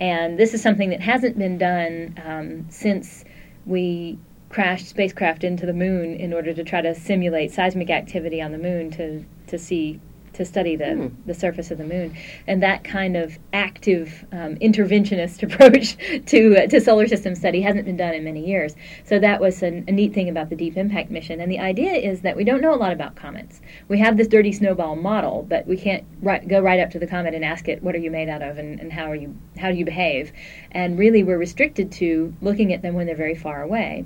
And 0.00 0.38
this 0.38 0.54
is 0.54 0.62
something 0.62 0.90
that 0.90 1.00
hasn't 1.00 1.38
been 1.38 1.58
done 1.58 2.18
um, 2.24 2.66
since 2.68 3.24
we 3.66 4.18
crashed 4.48 4.88
spacecraft 4.88 5.42
into 5.42 5.66
the 5.66 5.72
moon 5.72 6.14
in 6.14 6.32
order 6.32 6.54
to 6.54 6.62
try 6.62 6.80
to 6.80 6.94
simulate 6.94 7.50
seismic 7.50 7.90
activity 7.90 8.40
on 8.40 8.52
the 8.52 8.58
moon 8.58 8.90
to, 8.90 9.24
to 9.48 9.58
see 9.58 10.00
to 10.34 10.44
study 10.44 10.76
the, 10.76 10.84
mm. 10.84 11.12
the 11.26 11.34
surface 11.34 11.70
of 11.70 11.78
the 11.78 11.84
moon. 11.84 12.16
And 12.46 12.62
that 12.62 12.84
kind 12.84 13.16
of 13.16 13.38
active 13.52 14.24
um, 14.32 14.56
interventionist 14.56 15.42
approach 15.54 15.96
to, 16.26 16.64
uh, 16.64 16.66
to 16.66 16.80
solar 16.80 17.06
system 17.08 17.34
study 17.34 17.60
hasn't 17.60 17.86
been 17.86 17.96
done 17.96 18.14
in 18.14 18.24
many 18.24 18.46
years. 18.46 18.74
So 19.04 19.18
that 19.18 19.40
was 19.40 19.62
an, 19.62 19.84
a 19.88 19.92
neat 19.92 20.12
thing 20.12 20.28
about 20.28 20.50
the 20.50 20.56
Deep 20.56 20.76
Impact 20.76 21.10
mission. 21.10 21.40
And 21.40 21.50
the 21.50 21.58
idea 21.58 21.92
is 21.92 22.20
that 22.22 22.36
we 22.36 22.44
don't 22.44 22.60
know 22.60 22.74
a 22.74 22.76
lot 22.76 22.92
about 22.92 23.16
comets. 23.16 23.60
We 23.88 23.98
have 23.98 24.16
this 24.16 24.28
dirty 24.28 24.52
snowball 24.52 24.96
model, 24.96 25.46
but 25.48 25.66
we 25.66 25.76
can't 25.76 26.04
right, 26.20 26.46
go 26.46 26.60
right 26.60 26.80
up 26.80 26.90
to 26.90 26.98
the 26.98 27.06
comet 27.06 27.34
and 27.34 27.44
ask 27.44 27.68
it, 27.68 27.82
what 27.82 27.94
are 27.94 27.98
you 27.98 28.10
made 28.10 28.28
out 28.28 28.42
of 28.42 28.58
and, 28.58 28.80
and 28.80 28.92
how, 28.92 29.10
are 29.10 29.16
you, 29.16 29.34
how 29.58 29.70
do 29.70 29.76
you 29.76 29.84
behave? 29.84 30.32
And 30.72 30.98
really, 30.98 31.22
we're 31.22 31.38
restricted 31.38 31.92
to 31.92 32.34
looking 32.42 32.72
at 32.72 32.82
them 32.82 32.94
when 32.94 33.06
they're 33.06 33.16
very 33.16 33.34
far 33.34 33.62
away. 33.62 34.04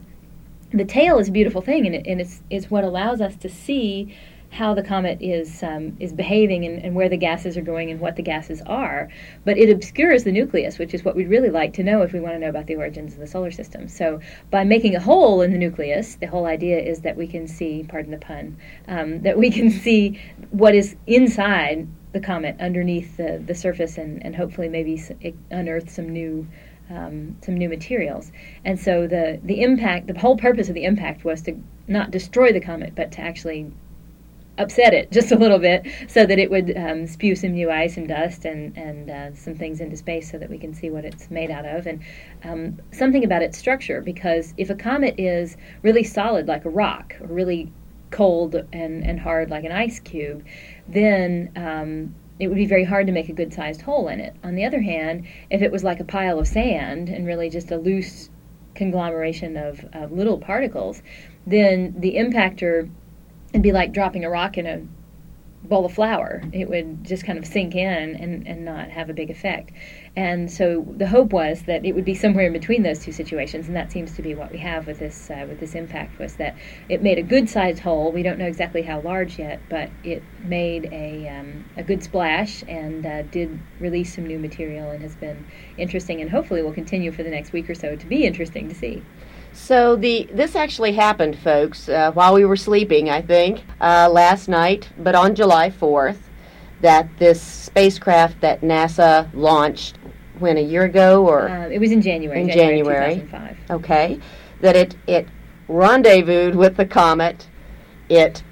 The 0.71 0.85
tail 0.85 1.19
is 1.19 1.29
a 1.29 1.33
beautiful 1.33 1.63
thing, 1.63 1.87
and, 1.87 1.95
it, 1.95 2.07
and 2.07 2.21
it's, 2.21 2.43
it's 2.51 2.71
what 2.71 2.85
allows 2.85 3.23
us 3.23 3.37
to 3.37 3.49
see 3.49 4.15
how 4.51 4.75
the 4.75 4.83
comet 4.83 5.19
is 5.21 5.63
um, 5.63 5.97
is 6.01 6.13
behaving 6.13 6.65
and, 6.65 6.83
and, 6.83 6.95
where 6.95 7.09
the 7.09 7.17
gases 7.17 7.57
are 7.57 7.63
going 7.63 7.91
and 7.91 8.01
what 8.01 8.17
the 8.17 8.23
gases 8.23 8.63
are. 8.63 9.09
But 9.45 9.59
it 9.59 9.71
obscures 9.71 10.25
the 10.25 10.33
nucleus, 10.33 10.79
which 10.79 10.95
is 10.95 11.05
what 11.05 11.15
we'd 11.15 11.29
really 11.29 11.51
like 11.51 11.73
to 11.75 11.83
know 11.83 12.03
if 12.03 12.13
we 12.13 12.21
want 12.21 12.35
to 12.35 12.39
know 12.39 12.49
about 12.49 12.67
the 12.67 12.77
origins 12.77 13.15
of 13.15 13.21
the 13.21 13.27
solar 13.27 13.51
system. 13.51 13.89
So 13.89 14.21
by 14.51 14.65
making 14.65 14.97
a 14.97 15.01
hole 15.01 15.43
in 15.43 15.53
the 15.53 15.59
nucleus, 15.59 16.17
the 16.17 16.27
whole 16.27 16.47
idea 16.47 16.79
is 16.79 17.01
that 17.03 17.17
we 17.17 17.27
can 17.27 17.47
see, 17.47 17.85
pardon 17.89 18.11
the 18.11 18.19
pun, 18.19 18.57
um, 18.89 19.21
that 19.23 19.39
we 19.39 19.51
can 19.51 19.71
see 19.85 20.21
what 20.51 20.75
is 20.75 20.97
inside 21.07 21.87
the 22.13 22.21
comet 22.21 22.57
underneath 22.59 23.17
the, 23.17 23.43
the 23.45 23.55
surface 23.55 23.99
and, 23.99 24.25
and 24.25 24.35
hopefully 24.35 24.69
maybe 24.69 25.03
unearth 25.51 25.91
some 25.91 26.09
new 26.09 26.47
um, 26.91 27.37
some 27.43 27.55
new 27.55 27.69
materials. 27.69 28.33
And 28.65 28.81
so 28.81 29.07
the 29.07 29.39
the 29.45 29.61
impact, 29.61 30.07
the 30.07 30.19
whole 30.19 30.37
purpose 30.37 30.69
of 30.69 30.75
the 30.75 30.85
impact 30.85 31.23
was 31.25 31.43
to 31.43 31.63
not 31.87 32.11
destroy 32.11 32.53
the 32.53 32.61
comet, 32.61 32.95
but 32.95 33.13
to 33.13 33.21
actually 33.21 33.71
upset 34.59 34.93
it 34.93 35.11
just 35.11 35.33
a 35.33 35.37
little 35.37 35.59
bit 35.59 35.87
so 36.09 36.27
that 36.27 36.39
it 36.39 36.51
would 36.51 36.77
um, 36.77 37.07
spew 37.07 37.35
some 37.35 37.53
new 37.53 37.71
ice 37.71 37.97
and 37.97 38.09
dust 38.09 38.45
and, 38.45 38.77
and 38.77 39.11
uh, 39.11 39.35
some 39.35 39.55
things 39.55 39.81
into 39.81 39.97
space 39.97 40.31
so 40.31 40.39
that 40.39 40.51
we 40.51 40.59
can 40.59 40.75
see 40.75 40.91
what 40.91 41.05
it's 41.05 41.31
made 41.31 41.51
out 41.51 41.65
of 41.65 41.87
and 41.87 42.03
um, 42.45 42.79
something 42.93 43.25
about 43.25 43.43
its 43.43 43.57
structure 43.57 44.01
because 44.01 44.55
if 44.57 44.71
a 44.71 44.75
comet 44.75 45.15
is 45.19 45.57
really 45.83 46.05
solid 46.05 46.47
like 46.49 46.65
a 46.65 46.71
rock 46.71 47.15
or 47.21 47.27
really 47.29 47.71
cold 48.11 48.55
and, 48.73 49.05
and 49.05 49.21
hard 49.21 49.51
like 49.51 49.65
an 49.65 49.73
ice 49.73 50.01
cube 50.01 50.45
then 50.89 51.51
um, 51.57 52.15
it 52.39 52.49
would 52.49 52.57
be 52.57 52.67
very 52.67 52.85
hard 52.85 53.07
to 53.07 53.13
make 53.13 53.29
a 53.29 53.33
good 53.33 53.53
sized 53.53 53.83
hole 53.83 54.09
in 54.09 54.21
it. 54.21 54.35
On 54.45 54.55
the 54.55 54.65
other 54.65 54.81
hand, 54.81 55.27
if 55.51 55.61
it 55.61 55.73
was 55.73 55.83
like 55.83 56.01
a 56.01 56.05
pile 56.05 56.39
of 56.39 56.47
sand 56.47 57.09
and 57.09 57.27
really 57.27 57.51
just 57.51 57.71
a 57.71 57.77
loose 57.77 58.31
conglomeration 58.75 59.57
of, 59.57 59.85
of 59.93 60.13
little 60.13 60.39
particles, 60.39 61.03
then 61.47 61.95
the 61.99 62.15
impactor 62.15 62.89
would 63.53 63.63
be 63.63 63.73
like 63.73 63.93
dropping 63.93 64.25
a 64.25 64.31
rock 64.31 64.59
in 64.59 64.67
a 64.67 64.83
bowl 65.65 65.85
of 65.85 65.93
flour. 65.93 66.43
It 66.53 66.69
would 66.69 67.05
just 67.05 67.25
kind 67.25 67.39
of 67.39 67.45
sink 67.45 67.75
in 67.75 68.17
and, 68.17 68.47
and 68.47 68.65
not 68.65 68.89
have 68.91 69.11
a 69.11 69.13
big 69.13 69.31
effect. 69.31 69.73
And 70.17 70.51
so 70.51 70.87
the 70.97 71.07
hope 71.07 71.33
was 71.33 71.63
that 71.63 71.85
it 71.85 71.95
would 71.95 72.05
be 72.05 72.15
somewhere 72.15 72.47
in 72.47 72.53
between 72.53 72.83
those 72.83 73.01
two 73.01 73.13
situations, 73.13 73.67
and 73.67 73.77
that 73.77 73.93
seems 73.93 74.15
to 74.17 74.23
be 74.23 74.35
what 74.35 74.51
we 74.51 74.59
have 74.59 74.87
with 74.87 74.99
this 74.99 75.31
uh, 75.31 75.47
with 75.49 75.61
this 75.61 75.75
impact. 75.75 76.19
Was 76.19 76.37
that 76.37 76.57
it 76.89 77.03
made 77.03 77.19
a 77.19 77.23
good 77.23 77.49
sized 77.49 77.81
hole? 77.81 78.11
We 78.13 78.23
don't 78.23 78.39
know 78.39 78.47
exactly 78.47 78.83
how 78.83 79.01
large 79.01 79.39
yet, 79.39 79.61
but 79.69 79.91
it 80.05 80.23
made 80.45 80.87
a 80.93 81.29
um, 81.29 81.65
a 81.77 81.83
good 81.83 82.03
splash 82.03 82.65
and 82.67 83.05
uh, 83.05 83.23
did 83.23 83.59
release 83.79 84.15
some 84.15 84.27
new 84.27 84.39
material 84.39 84.91
and 84.91 85.03
has 85.03 85.15
been 85.17 85.47
interesting, 85.77 86.21
and 86.21 86.31
hopefully 86.31 86.63
will 86.63 86.73
continue 86.73 87.13
for 87.13 87.23
the 87.23 87.31
next 87.31 87.53
week 87.53 87.69
or 87.69 87.75
so 87.75 87.95
to 87.97 88.07
be 88.07 88.25
interesting 88.25 88.69
to 88.69 88.75
see. 88.75 89.03
So 89.59 89.97
the 89.97 90.27
this 90.33 90.57
actually 90.57 90.93
happened, 90.93 91.39
folks, 91.39 91.91
uh, 91.91 92.13
while 92.13 92.33
we 92.33 92.45
were 92.47 92.57
sleeping, 92.57 93.11
I 93.11 93.21
think, 93.21 93.63
uh, 93.81 94.09
last 94.11 94.49
night, 94.49 94.89
but 94.99 95.15
on 95.15 95.35
July 95.35 95.69
4th, 95.69 96.17
that 96.81 97.07
this 97.19 97.43
spacecraft 97.43 98.41
that 98.41 98.63
NASA 98.63 99.29
launched 99.35 99.99
when 100.39 100.57
a 100.57 100.63
year 100.63 100.85
ago 100.85 101.27
or 101.27 101.51
uh, 101.51 101.69
it 101.69 101.81
was 101.81 101.93
in 101.93 102.01
January. 102.01 102.41
In 102.41 102.49
January, 102.49 103.17
January 103.17 103.57
Okay, 103.69 104.21
that 104.63 104.75
it 104.75 104.97
it 105.07 105.29
rendezvoused 105.67 106.57
with 106.57 106.77
the 106.77 106.87
comet. 106.87 107.49
It 108.09 108.43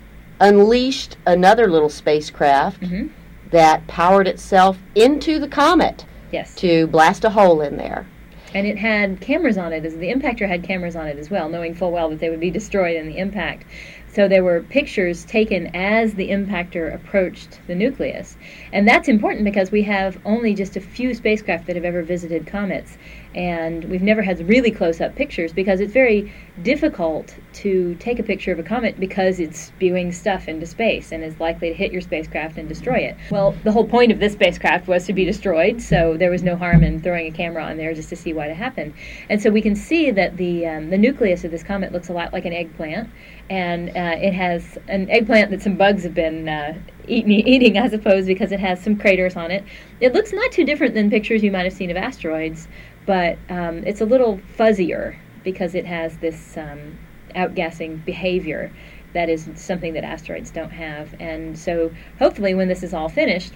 unleashed 0.40 1.16
another 1.24 1.70
little 1.70 1.88
spacecraft 1.88 2.82
mm-hmm. 2.82 3.06
that 3.52 3.86
powered 3.86 4.28
itself 4.28 4.76
into 4.94 5.38
the 5.38 5.48
comet. 5.48 6.04
Yes. 6.30 6.54
To 6.56 6.88
blast 6.88 7.24
a 7.24 7.30
hole 7.30 7.62
in 7.62 7.78
there 7.78 8.06
and 8.54 8.66
it 8.66 8.78
had 8.78 9.20
cameras 9.20 9.58
on 9.58 9.72
it 9.72 9.84
as 9.84 9.96
the 9.96 10.12
impactor 10.12 10.48
had 10.48 10.62
cameras 10.62 10.96
on 10.96 11.06
it 11.06 11.18
as 11.18 11.30
well 11.30 11.48
knowing 11.48 11.74
full 11.74 11.92
well 11.92 12.10
that 12.10 12.18
they 12.20 12.30
would 12.30 12.40
be 12.40 12.50
destroyed 12.50 12.96
in 12.96 13.06
the 13.06 13.18
impact. 13.18 13.64
So 14.08 14.28
there 14.28 14.44
were 14.44 14.62
pictures 14.62 15.26
taken 15.26 15.74
as 15.74 16.14
the 16.14 16.30
impactor 16.30 16.94
approached 16.94 17.60
the 17.66 17.74
nucleus. 17.74 18.36
And 18.72 18.88
that's 18.88 19.08
important 19.08 19.44
because 19.44 19.70
we 19.70 19.82
have 19.82 20.18
only 20.24 20.54
just 20.54 20.76
a 20.76 20.80
few 20.80 21.12
spacecraft 21.14 21.66
that 21.66 21.76
have 21.76 21.84
ever 21.84 22.02
visited 22.02 22.46
comets 22.46 22.96
and 23.36 23.84
we've 23.84 24.02
never 24.02 24.22
had 24.22 24.48
really 24.48 24.70
close 24.70 25.00
up 25.00 25.14
pictures 25.14 25.52
because 25.52 25.80
it's 25.80 25.92
very 25.92 26.32
difficult 26.62 27.36
to 27.52 27.94
take 27.96 28.18
a 28.18 28.22
picture 28.22 28.50
of 28.50 28.58
a 28.58 28.62
comet 28.62 28.98
because 28.98 29.38
it's 29.38 29.60
spewing 29.60 30.10
stuff 30.10 30.48
into 30.48 30.64
space 30.64 31.12
and 31.12 31.22
is 31.22 31.38
likely 31.38 31.68
to 31.68 31.74
hit 31.74 31.92
your 31.92 32.00
spacecraft 32.00 32.56
and 32.56 32.66
destroy 32.66 32.96
it. 32.96 33.14
Well, 33.30 33.54
the 33.62 33.72
whole 33.72 33.86
point 33.86 34.10
of 34.10 34.20
this 34.20 34.32
spacecraft 34.32 34.88
was 34.88 35.04
to 35.06 35.12
be 35.12 35.26
destroyed, 35.26 35.82
so 35.82 36.16
there 36.16 36.30
was 36.30 36.42
no 36.42 36.56
harm 36.56 36.82
in 36.82 37.02
throwing 37.02 37.26
a 37.26 37.36
camera 37.36 37.62
on 37.62 37.76
there 37.76 37.92
just 37.92 38.08
to 38.08 38.16
see 38.16 38.32
what 38.32 38.50
happened. 38.50 38.94
And 39.28 39.40
so 39.40 39.50
we 39.50 39.60
can 39.60 39.76
see 39.76 40.10
that 40.10 40.38
the 40.38 40.66
um, 40.66 40.88
the 40.88 40.98
nucleus 40.98 41.44
of 41.44 41.50
this 41.50 41.62
comet 41.62 41.92
looks 41.92 42.08
a 42.08 42.14
lot 42.14 42.32
like 42.32 42.46
an 42.46 42.54
eggplant, 42.54 43.10
and 43.50 43.90
uh, 43.90 44.16
it 44.16 44.32
has 44.32 44.78
an 44.88 45.10
eggplant 45.10 45.50
that 45.50 45.60
some 45.60 45.76
bugs 45.76 46.04
have 46.04 46.14
been 46.14 46.48
uh, 46.48 46.78
eating, 47.06 47.32
eating, 47.32 47.78
I 47.78 47.88
suppose, 47.88 48.26
because 48.26 48.50
it 48.50 48.60
has 48.60 48.82
some 48.82 48.96
craters 48.96 49.36
on 49.36 49.50
it. 49.50 49.62
It 50.00 50.14
looks 50.14 50.32
not 50.32 50.52
too 50.52 50.64
different 50.64 50.94
than 50.94 51.10
pictures 51.10 51.42
you 51.42 51.50
might 51.50 51.64
have 51.64 51.74
seen 51.74 51.90
of 51.90 51.96
asteroids 51.98 52.66
but 53.06 53.38
um, 53.48 53.78
it's 53.84 54.00
a 54.00 54.04
little 54.04 54.38
fuzzier 54.58 55.16
because 55.44 55.74
it 55.74 55.86
has 55.86 56.18
this 56.18 56.56
um, 56.56 56.98
outgassing 57.34 58.04
behavior 58.04 58.72
that 59.12 59.28
is 59.28 59.48
something 59.54 59.94
that 59.94 60.04
asteroids 60.04 60.50
don't 60.50 60.70
have. 60.70 61.14
And 61.20 61.58
so, 61.58 61.90
hopefully, 62.18 62.54
when 62.54 62.68
this 62.68 62.82
is 62.82 62.92
all 62.92 63.08
finished, 63.08 63.54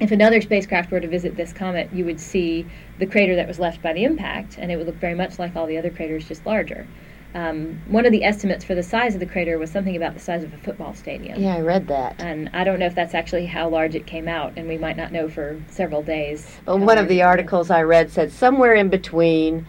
if 0.00 0.10
another 0.10 0.40
spacecraft 0.40 0.90
were 0.90 1.00
to 1.00 1.06
visit 1.06 1.36
this 1.36 1.52
comet, 1.52 1.92
you 1.92 2.04
would 2.06 2.18
see 2.18 2.66
the 2.98 3.06
crater 3.06 3.36
that 3.36 3.46
was 3.46 3.58
left 3.58 3.82
by 3.82 3.92
the 3.92 4.04
impact, 4.04 4.56
and 4.58 4.72
it 4.72 4.76
would 4.76 4.86
look 4.86 4.96
very 4.96 5.14
much 5.14 5.38
like 5.38 5.54
all 5.54 5.66
the 5.66 5.76
other 5.76 5.90
craters, 5.90 6.26
just 6.26 6.44
larger. 6.46 6.86
Um, 7.34 7.80
one 7.86 8.06
of 8.06 8.12
the 8.12 8.24
estimates 8.24 8.64
for 8.64 8.74
the 8.74 8.82
size 8.82 9.14
of 9.14 9.20
the 9.20 9.26
crater 9.26 9.58
was 9.58 9.70
something 9.70 9.96
about 9.96 10.14
the 10.14 10.20
size 10.20 10.42
of 10.42 10.52
a 10.52 10.56
football 10.58 10.94
stadium. 10.94 11.40
Yeah, 11.40 11.54
I 11.54 11.60
read 11.60 11.86
that. 11.88 12.16
And 12.18 12.50
I 12.52 12.64
don't 12.64 12.80
know 12.80 12.86
if 12.86 12.94
that's 12.94 13.14
actually 13.14 13.46
how 13.46 13.68
large 13.68 13.94
it 13.94 14.06
came 14.06 14.26
out, 14.26 14.54
and 14.56 14.68
we 14.68 14.78
might 14.78 14.96
not 14.96 15.12
know 15.12 15.28
for 15.28 15.60
several 15.68 16.02
days. 16.02 16.58
Well, 16.66 16.78
one 16.78 16.98
of 16.98 17.08
the 17.08 17.22
articles 17.22 17.70
I 17.70 17.82
read 17.82 18.10
said 18.10 18.32
somewhere 18.32 18.74
in 18.74 18.88
between 18.88 19.64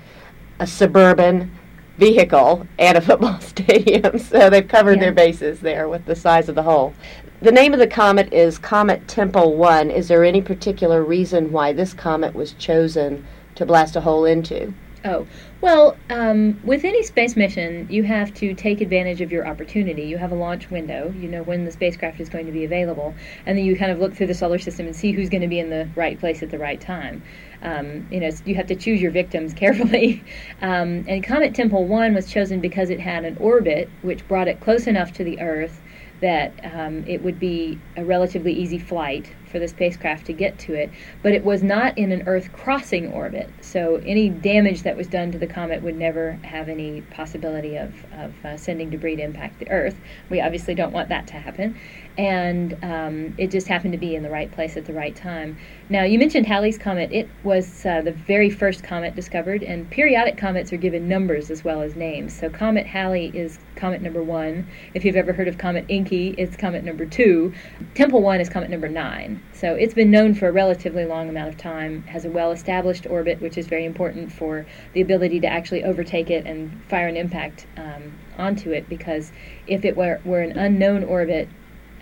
a 0.60 0.66
suburban 0.66 1.52
vehicle 1.98 2.66
and 2.80 2.98
a 2.98 3.02
football 3.02 3.40
stadium. 3.42 4.18
so 4.18 4.50
they've 4.50 4.68
covered 4.68 4.98
yeah. 4.98 5.06
their 5.06 5.12
bases 5.12 5.60
there 5.60 5.88
with 5.88 6.06
the 6.06 6.16
size 6.16 6.50
of 6.50 6.56
the 6.56 6.64
hole. 6.64 6.94
The 7.42 7.52
name 7.52 7.74
of 7.74 7.80
the 7.80 7.88
comet 7.88 8.32
is 8.34 8.58
Comet 8.58 9.08
Tempel 9.08 9.56
1. 9.56 9.90
Is 9.92 10.08
there 10.08 10.24
any 10.24 10.42
particular 10.42 11.04
reason 11.04 11.52
why 11.52 11.74
this 11.74 11.94
comet 11.94 12.34
was 12.36 12.54
chosen 12.54 13.26
to 13.56 13.66
blast 13.66 13.96
a 13.96 14.02
hole 14.02 14.26
into? 14.26 14.74
Oh, 15.04 15.26
well, 15.62 15.98
um, 16.12 16.60
with 16.64 16.86
any 16.86 17.02
space 17.02 17.36
mission, 17.36 17.88
you 17.90 18.04
have 18.04 18.32
to 18.36 18.54
take 18.54 18.82
advantage 18.82 19.20
of 19.22 19.32
your 19.32 19.48
opportunity. 19.48 20.04
You 20.04 20.20
have 20.20 20.32
a 20.32 20.36
launch 20.36 20.70
window, 20.70 21.12
you 21.18 21.28
know 21.28 21.42
when 21.42 21.66
the 21.66 21.72
spacecraft 21.72 22.20
is 22.20 22.30
going 22.30 22.46
to 22.46 22.52
be 22.52 22.66
available, 22.66 23.16
and 23.48 23.58
then 23.58 23.66
you 23.66 23.76
kind 23.76 23.92
of 23.92 23.98
look 23.98 24.14
through 24.14 24.28
the 24.28 24.36
solar 24.36 24.60
system 24.60 24.86
and 24.86 24.96
see 24.96 25.12
who's 25.12 25.30
going 25.30 25.42
to 25.42 25.48
be 25.48 25.60
in 25.60 25.72
the 25.72 25.90
right 25.96 26.20
place 26.20 26.44
at 26.44 26.52
the 26.52 26.60
right 26.60 26.80
time. 26.80 27.24
Um, 27.64 28.08
you 28.12 28.20
know, 28.20 28.30
you 28.46 28.54
have 28.56 28.68
to 28.68 28.76
choose 28.76 29.02
your 29.02 29.10
victims 29.10 29.54
carefully. 29.56 30.24
Um, 30.62 31.04
and 31.08 31.24
Comet 31.24 31.56
Tempel 31.56 31.86
1 31.86 32.14
was 32.14 32.30
chosen 32.30 32.60
because 32.60 32.92
it 32.92 33.00
had 33.00 33.26
an 33.26 33.38
orbit 33.38 33.90
which 34.04 34.28
brought 34.28 34.48
it 34.48 34.60
close 34.60 34.86
enough 34.86 35.14
to 35.14 35.24
the 35.24 35.40
Earth 35.40 35.82
that 36.22 36.54
um, 36.76 37.04
it 37.08 37.24
would 37.24 37.40
be 37.40 37.80
a 37.98 38.06
relatively 38.06 38.54
easy 38.54 38.78
flight 38.78 39.34
for 39.52 39.60
the 39.60 39.68
spacecraft 39.68 40.26
to 40.28 40.34
get 40.34 40.58
to 40.60 40.74
it, 40.74 40.90
but 41.22 41.34
it 41.34 41.44
was 41.44 41.62
not 41.62 41.98
in 41.98 42.12
an 42.12 42.24
Earth 42.28 42.52
crossing 42.54 43.12
orbit. 43.12 43.50
So 43.62 44.02
any 44.06 44.30
damage 44.30 44.84
that 44.84 44.98
was 44.98 45.08
done 45.08 45.32
to 45.32 45.38
the 45.38 45.48
comet 45.48 45.84
would 45.84 45.98
never 45.98 46.34
have 46.44 46.70
any 46.70 47.02
possibility 47.02 47.76
of, 47.76 47.94
of 48.14 48.34
uh, 48.46 48.58
sending 48.58 48.90
debris 48.90 49.18
to 49.18 49.24
impact 49.24 49.60
the 49.60 49.70
Earth. 49.70 49.96
We 50.30 50.42
obviously 50.42 50.76
don't 50.76 50.94
want 50.94 51.10
that 51.10 51.28
to 51.28 51.34
happen 51.34 51.78
and 52.18 52.78
um, 52.84 53.34
it 53.38 53.52
just 53.52 53.68
happened 53.68 53.94
to 53.94 53.98
be 53.98 54.16
in 54.16 54.24
the 54.24 54.30
right 54.30 54.52
place 54.52 54.76
at 54.76 54.86
the 54.86 54.94
right 54.94 55.16
time. 55.16 55.58
Now, 55.90 56.04
you 56.04 56.20
mentioned 56.20 56.46
Halley's 56.46 56.78
Comet. 56.78 57.12
It 57.12 57.30
was 57.44 57.86
uh, 57.86 58.02
the 58.02 58.12
very 58.12 58.50
first 58.50 58.84
comet 58.84 59.16
discovered, 59.16 59.64
and 59.64 59.90
periodic 59.90 60.38
comets 60.38 60.74
are 60.74 60.78
given 60.78 61.08
numbers 61.08 61.50
as 61.50 61.64
well 61.64 61.82
as 61.82 61.96
names. 61.96 62.38
So, 62.38 62.50
Comet 62.50 62.86
Halley 62.86 63.32
is 63.34 63.60
comet 63.76 64.02
number 64.02 64.22
one. 64.22 64.68
If 64.94 65.06
you've 65.06 65.16
ever 65.16 65.34
heard 65.34 65.48
of 65.48 65.58
Comet 65.58 65.88
Encke, 65.88 66.36
it's 66.38 66.58
comet 66.58 66.84
number 66.84 67.06
two. 67.06 67.54
Tempel 67.96 68.22
1 68.22 68.42
is 68.42 68.50
comet 68.50 68.70
number 68.70 68.90
nine. 68.90 69.41
So, 69.54 69.76
it's 69.76 69.94
been 69.94 70.10
known 70.10 70.34
for 70.34 70.48
a 70.48 70.52
relatively 70.52 71.06
long 71.06 71.30
amount 71.30 71.50
of 71.50 71.58
time, 71.58 72.04
has 72.04 72.26
a 72.26 72.30
well 72.30 72.52
established 72.52 73.06
orbit, 73.08 73.42
which 73.42 73.58
is 73.58 73.68
very 73.68 73.86
important 73.86 74.32
for 74.32 74.66
the 74.94 75.02
ability 75.02 75.40
to 75.42 75.48
actually 75.48 75.84
overtake 75.84 76.30
it 76.30 76.46
and 76.46 76.82
fire 76.90 77.08
an 77.08 77.16
impact 77.16 77.68
um, 77.78 78.14
onto 78.38 78.72
it, 78.72 78.90
because 78.90 79.32
if 79.68 79.86
it 79.86 79.96
were, 79.96 80.20
were 80.26 80.42
an 80.42 80.58
unknown 80.58 81.04
orbit, 81.04 81.48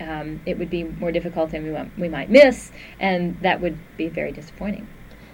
um, 0.00 0.40
it 0.46 0.58
would 0.58 0.70
be 0.70 0.84
more 0.84 1.12
difficult 1.12 1.52
and 1.52 1.64
we, 1.64 1.70
want, 1.70 1.96
we 1.98 2.08
might 2.08 2.30
miss, 2.30 2.72
and 2.98 3.38
that 3.42 3.60
would 3.60 3.78
be 3.96 4.08
very 4.08 4.32
disappointing. 4.32 4.86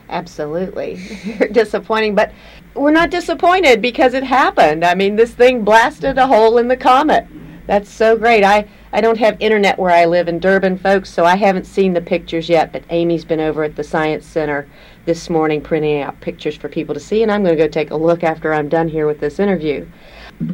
Absolutely. 0.09 1.01
disappointing, 1.53 2.15
but 2.15 2.33
we're 2.75 2.91
not 2.91 3.11
disappointed 3.11 3.83
because 3.83 4.15
it 4.15 4.23
happened. 4.23 4.85
I 4.85 4.95
mean, 4.95 5.17
this 5.17 5.33
thing 5.33 5.65
blasted 5.65 6.19
a 6.19 6.27
hole 6.27 6.59
in 6.59 6.69
the 6.69 6.77
comet. 6.77 7.27
That's 7.67 7.91
so 7.91 8.17
great. 8.17 8.45
I, 8.45 8.69
I 8.97 9.03
don't 9.03 9.19
have 9.19 9.37
internet 9.41 9.79
where 9.79 9.91
I 9.91 10.07
live 10.07 10.27
in 10.27 10.39
Durbin, 10.39 10.79
folks, 10.79 11.11
so 11.11 11.27
I 11.27 11.37
haven't 11.37 11.67
seen 11.67 11.93
the 11.93 12.01
pictures 12.01 12.49
yet, 12.49 12.73
but 12.73 12.83
Amy's 12.89 13.27
been 13.27 13.41
over 13.41 13.63
at 13.63 13.77
the 13.77 13.85
Science 13.85 14.25
Center 14.25 14.67
this 15.05 15.29
morning 15.29 15.61
printing 15.61 16.01
out 16.01 16.19
pictures 16.23 16.57
for 16.57 16.71
people 16.71 16.95
to 16.95 17.01
see, 17.01 17.23
and 17.23 17.31
I'm 17.31 17.45
going 17.45 17.55
to 17.55 17.63
go 17.63 17.69
take 17.69 17.91
a 17.91 17.97
look 17.97 18.25
after 18.25 18.55
I'm 18.55 18.71
done 18.71 18.89
here 18.89 19.07
with 19.07 19.21
this 19.21 19.39
interview. 19.39 19.87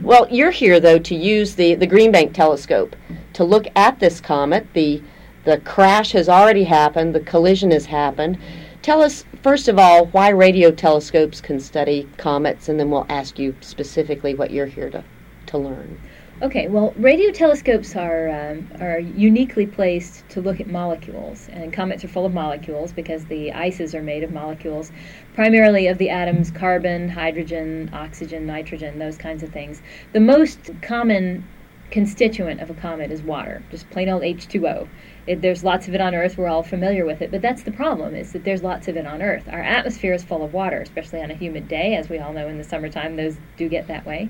Well, 0.00 0.26
you're 0.28 0.50
here, 0.50 0.80
though, 0.80 0.98
to 0.98 1.14
use 1.14 1.54
the, 1.54 1.76
the 1.76 1.86
Green 1.86 2.10
Bank 2.10 2.34
telescope 2.34 2.96
to 3.34 3.44
look 3.44 3.68
at 3.76 4.00
this 4.00 4.20
comet. 4.20 4.66
The 4.72 5.00
the 5.44 5.58
crash 5.58 6.10
has 6.10 6.28
already 6.28 6.64
happened. 6.64 7.14
The 7.14 7.20
collision 7.20 7.70
has 7.70 7.86
happened. 7.86 8.38
Tell 8.82 9.02
us 9.02 9.24
first 9.44 9.68
of 9.68 9.78
all 9.78 10.06
why 10.06 10.30
radio 10.30 10.72
telescopes 10.72 11.40
can 11.40 11.60
study 11.60 12.08
comets, 12.16 12.68
and 12.68 12.80
then 12.80 12.90
we'll 12.90 13.06
ask 13.08 13.38
you 13.38 13.54
specifically 13.60 14.34
what 14.34 14.50
you're 14.50 14.66
here 14.66 14.90
to 14.90 15.04
to 15.46 15.58
learn. 15.58 16.00
Okay, 16.42 16.66
well, 16.66 16.92
radio 16.96 17.30
telescopes 17.30 17.94
are 17.94 18.28
um, 18.28 18.68
are 18.80 18.98
uniquely 18.98 19.64
placed 19.64 20.28
to 20.30 20.40
look 20.40 20.58
at 20.58 20.66
molecules, 20.66 21.48
and 21.52 21.72
comets 21.72 22.02
are 22.02 22.08
full 22.08 22.26
of 22.26 22.34
molecules 22.34 22.90
because 22.92 23.26
the 23.26 23.52
ices 23.52 23.94
are 23.94 24.02
made 24.02 24.24
of 24.24 24.32
molecules, 24.32 24.90
primarily 25.34 25.86
of 25.86 25.98
the 25.98 26.10
atoms 26.10 26.50
carbon, 26.50 27.08
hydrogen, 27.08 27.90
oxygen, 27.92 28.44
nitrogen, 28.44 28.98
those 28.98 29.16
kinds 29.16 29.44
of 29.44 29.50
things. 29.50 29.82
The 30.14 30.18
most 30.18 30.72
common 30.82 31.44
constituent 31.92 32.60
of 32.60 32.70
a 32.70 32.74
comet 32.74 33.12
is 33.12 33.22
water, 33.22 33.62
just 33.70 33.88
plain 33.90 34.08
old 34.08 34.22
H2O. 34.22 34.88
It, 35.28 35.42
there's 35.42 35.62
lots 35.62 35.86
of 35.86 35.94
it 35.94 36.00
on 36.00 36.12
Earth. 36.12 36.36
We're 36.36 36.48
all 36.48 36.64
familiar 36.64 37.04
with 37.04 37.22
it, 37.22 37.30
but 37.30 37.40
that's 37.40 37.62
the 37.62 37.70
problem: 37.70 38.16
is 38.16 38.32
that 38.32 38.42
there's 38.42 38.64
lots 38.64 38.88
of 38.88 38.96
it 38.96 39.06
on 39.06 39.22
Earth. 39.22 39.48
Our 39.48 39.62
atmosphere 39.62 40.12
is 40.12 40.24
full 40.24 40.42
of 40.42 40.52
water, 40.52 40.80
especially 40.80 41.22
on 41.22 41.30
a 41.30 41.34
humid 41.34 41.68
day, 41.68 41.94
as 41.94 42.08
we 42.08 42.18
all 42.18 42.32
know 42.32 42.48
in 42.48 42.58
the 42.58 42.64
summertime. 42.64 43.14
Those 43.14 43.36
do 43.56 43.68
get 43.68 43.86
that 43.86 44.04
way 44.04 44.28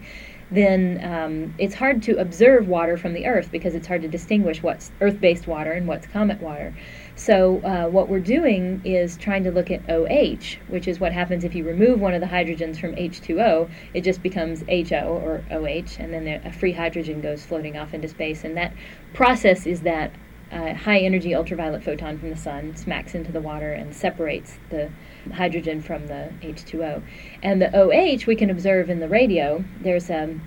then 0.53 1.01
um, 1.03 1.55
it's 1.59 1.75
hard 1.75 2.03
to 2.03 2.17
observe 2.19 2.69
water 2.69 2.97
from 2.97 3.15
the 3.15 3.27
Earth 3.27 3.51
because 3.51 3.75
it's 3.75 3.87
hard 3.87 4.03
to 4.03 4.09
distinguish 4.09 4.63
what's 4.63 4.91
Earth 5.01 5.21
based 5.21 5.47
water 5.47 5.73
and 5.73 5.89
what's 5.89 6.07
comet 6.07 6.41
water. 6.41 6.75
So, 7.15 7.61
uh, 7.61 7.89
what 7.89 8.09
we're 8.09 8.21
doing 8.21 8.81
is 8.85 9.17
trying 9.17 9.45
to 9.45 9.51
look 9.51 9.71
at 9.71 9.83
OH, 9.89 10.59
which 10.69 10.89
is 10.89 11.01
what 11.01 11.13
happens 11.13 11.45
if 11.45 11.55
you 11.55 11.65
remove 11.65 12.01
one 12.01 12.15
of 12.15 12.21
the 12.21 12.27
hydrogens 12.27 12.79
from 12.79 12.95
H2O. 12.97 13.71
It 13.95 14.03
just 14.03 14.23
becomes 14.23 14.63
HO 14.69 15.21
or 15.23 15.43
OH, 15.51 15.99
and 15.99 16.13
then 16.13 16.29
a 16.45 16.53
free 16.53 16.73
hydrogen 16.73 17.21
goes 17.21 17.45
floating 17.45 17.77
off 17.77 17.95
into 17.95 18.09
space. 18.09 18.45
And 18.45 18.57
that 18.57 18.73
process 19.15 19.67
is 19.67 19.83
that 19.83 20.13
uh, 20.53 20.75
high 20.75 20.99
energy 20.99 21.35
ultraviolet 21.35 21.83
photon 21.83 22.19
from 22.19 22.31
the 22.31 22.37
sun 22.37 22.77
smacks 22.77 23.15
into 23.15 23.33
the 23.33 23.41
water 23.41 23.73
and 23.73 23.95
separates 23.95 24.59
the 24.69 24.91
hydrogen 25.33 25.81
from 25.81 26.07
the 26.07 26.31
H2O. 26.43 27.03
And 27.43 27.61
the 27.63 27.75
OH 27.75 28.27
we 28.27 28.37
can 28.37 28.51
observe 28.51 28.91
in 28.91 29.01
the 29.01 29.09
radio. 29.09 29.65
There's 29.81 30.11
um, 30.11 30.43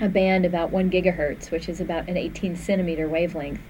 a 0.00 0.08
band 0.08 0.44
about 0.44 0.70
1 0.70 0.90
gigahertz, 0.90 1.50
which 1.50 1.68
is 1.68 1.80
about 1.80 2.08
an 2.08 2.16
18 2.16 2.56
centimeter 2.56 3.08
wavelength. 3.08 3.60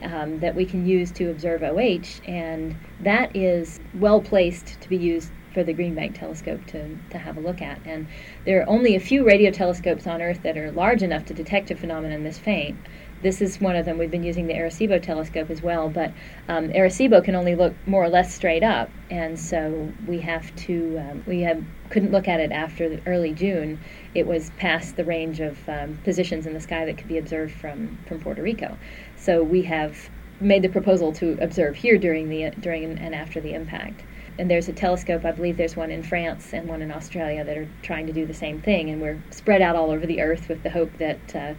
Um, 0.00 0.38
that 0.38 0.54
we 0.54 0.64
can 0.64 0.86
use 0.86 1.10
to 1.10 1.28
observe 1.28 1.64
OH, 1.64 2.22
and 2.24 2.76
that 3.00 3.34
is 3.34 3.80
well 3.94 4.20
placed 4.20 4.80
to 4.80 4.88
be 4.88 4.96
used 4.96 5.32
for 5.52 5.64
the 5.64 5.72
Green 5.72 5.96
Bank 5.96 6.16
telescope 6.16 6.64
to, 6.66 6.96
to 7.10 7.18
have 7.18 7.36
a 7.36 7.40
look 7.40 7.60
at. 7.60 7.80
And 7.84 8.06
there 8.44 8.60
are 8.60 8.68
only 8.68 8.94
a 8.94 9.00
few 9.00 9.26
radio 9.26 9.50
telescopes 9.50 10.06
on 10.06 10.22
Earth 10.22 10.40
that 10.44 10.56
are 10.56 10.70
large 10.70 11.02
enough 11.02 11.24
to 11.24 11.34
detect 11.34 11.72
a 11.72 11.74
phenomenon 11.74 12.22
this 12.22 12.38
faint 12.38 12.78
this 13.22 13.40
is 13.40 13.60
one 13.60 13.76
of 13.76 13.84
them. 13.84 13.98
We've 13.98 14.10
been 14.10 14.22
using 14.22 14.46
the 14.46 14.54
Arecibo 14.54 15.02
telescope 15.02 15.50
as 15.50 15.62
well, 15.62 15.88
but 15.88 16.12
um, 16.48 16.68
Arecibo 16.68 17.22
can 17.22 17.34
only 17.34 17.54
look 17.54 17.74
more 17.86 18.04
or 18.04 18.08
less 18.08 18.34
straight 18.34 18.62
up, 18.62 18.90
and 19.10 19.38
so 19.38 19.92
we 20.06 20.20
have 20.20 20.54
to 20.56 20.98
um, 20.98 21.24
we 21.26 21.40
have 21.42 21.62
couldn't 21.90 22.12
look 22.12 22.28
at 22.28 22.40
it 22.40 22.52
after 22.52 23.00
early 23.06 23.32
June. 23.32 23.80
It 24.14 24.26
was 24.26 24.50
past 24.58 24.96
the 24.96 25.04
range 25.04 25.40
of 25.40 25.56
um, 25.68 25.98
positions 26.04 26.46
in 26.46 26.54
the 26.54 26.60
sky 26.60 26.84
that 26.84 26.98
could 26.98 27.08
be 27.08 27.18
observed 27.18 27.54
from 27.54 27.98
from 28.06 28.20
Puerto 28.20 28.42
Rico. 28.42 28.76
So 29.16 29.42
we 29.42 29.62
have 29.62 30.10
made 30.40 30.62
the 30.62 30.68
proposal 30.68 31.12
to 31.12 31.36
observe 31.40 31.74
here 31.74 31.98
during 31.98 32.28
the 32.28 32.50
during 32.60 32.98
and 32.98 33.14
after 33.14 33.40
the 33.40 33.54
impact. 33.54 34.02
And 34.38 34.48
there's 34.48 34.68
a 34.68 34.72
telescope, 34.72 35.24
I 35.24 35.32
believe 35.32 35.56
there's 35.56 35.74
one 35.74 35.90
in 35.90 36.04
France 36.04 36.54
and 36.54 36.68
one 36.68 36.80
in 36.80 36.92
Australia 36.92 37.42
that 37.42 37.56
are 37.56 37.68
trying 37.82 38.06
to 38.06 38.12
do 38.12 38.24
the 38.24 38.34
same 38.34 38.62
thing. 38.62 38.88
And 38.88 39.02
we're 39.02 39.20
spread 39.30 39.60
out 39.60 39.74
all 39.74 39.90
over 39.90 40.06
the 40.06 40.20
earth 40.20 40.48
with 40.48 40.62
the 40.62 40.70
hope 40.70 40.96
that 40.98 41.34
uh, 41.34 41.54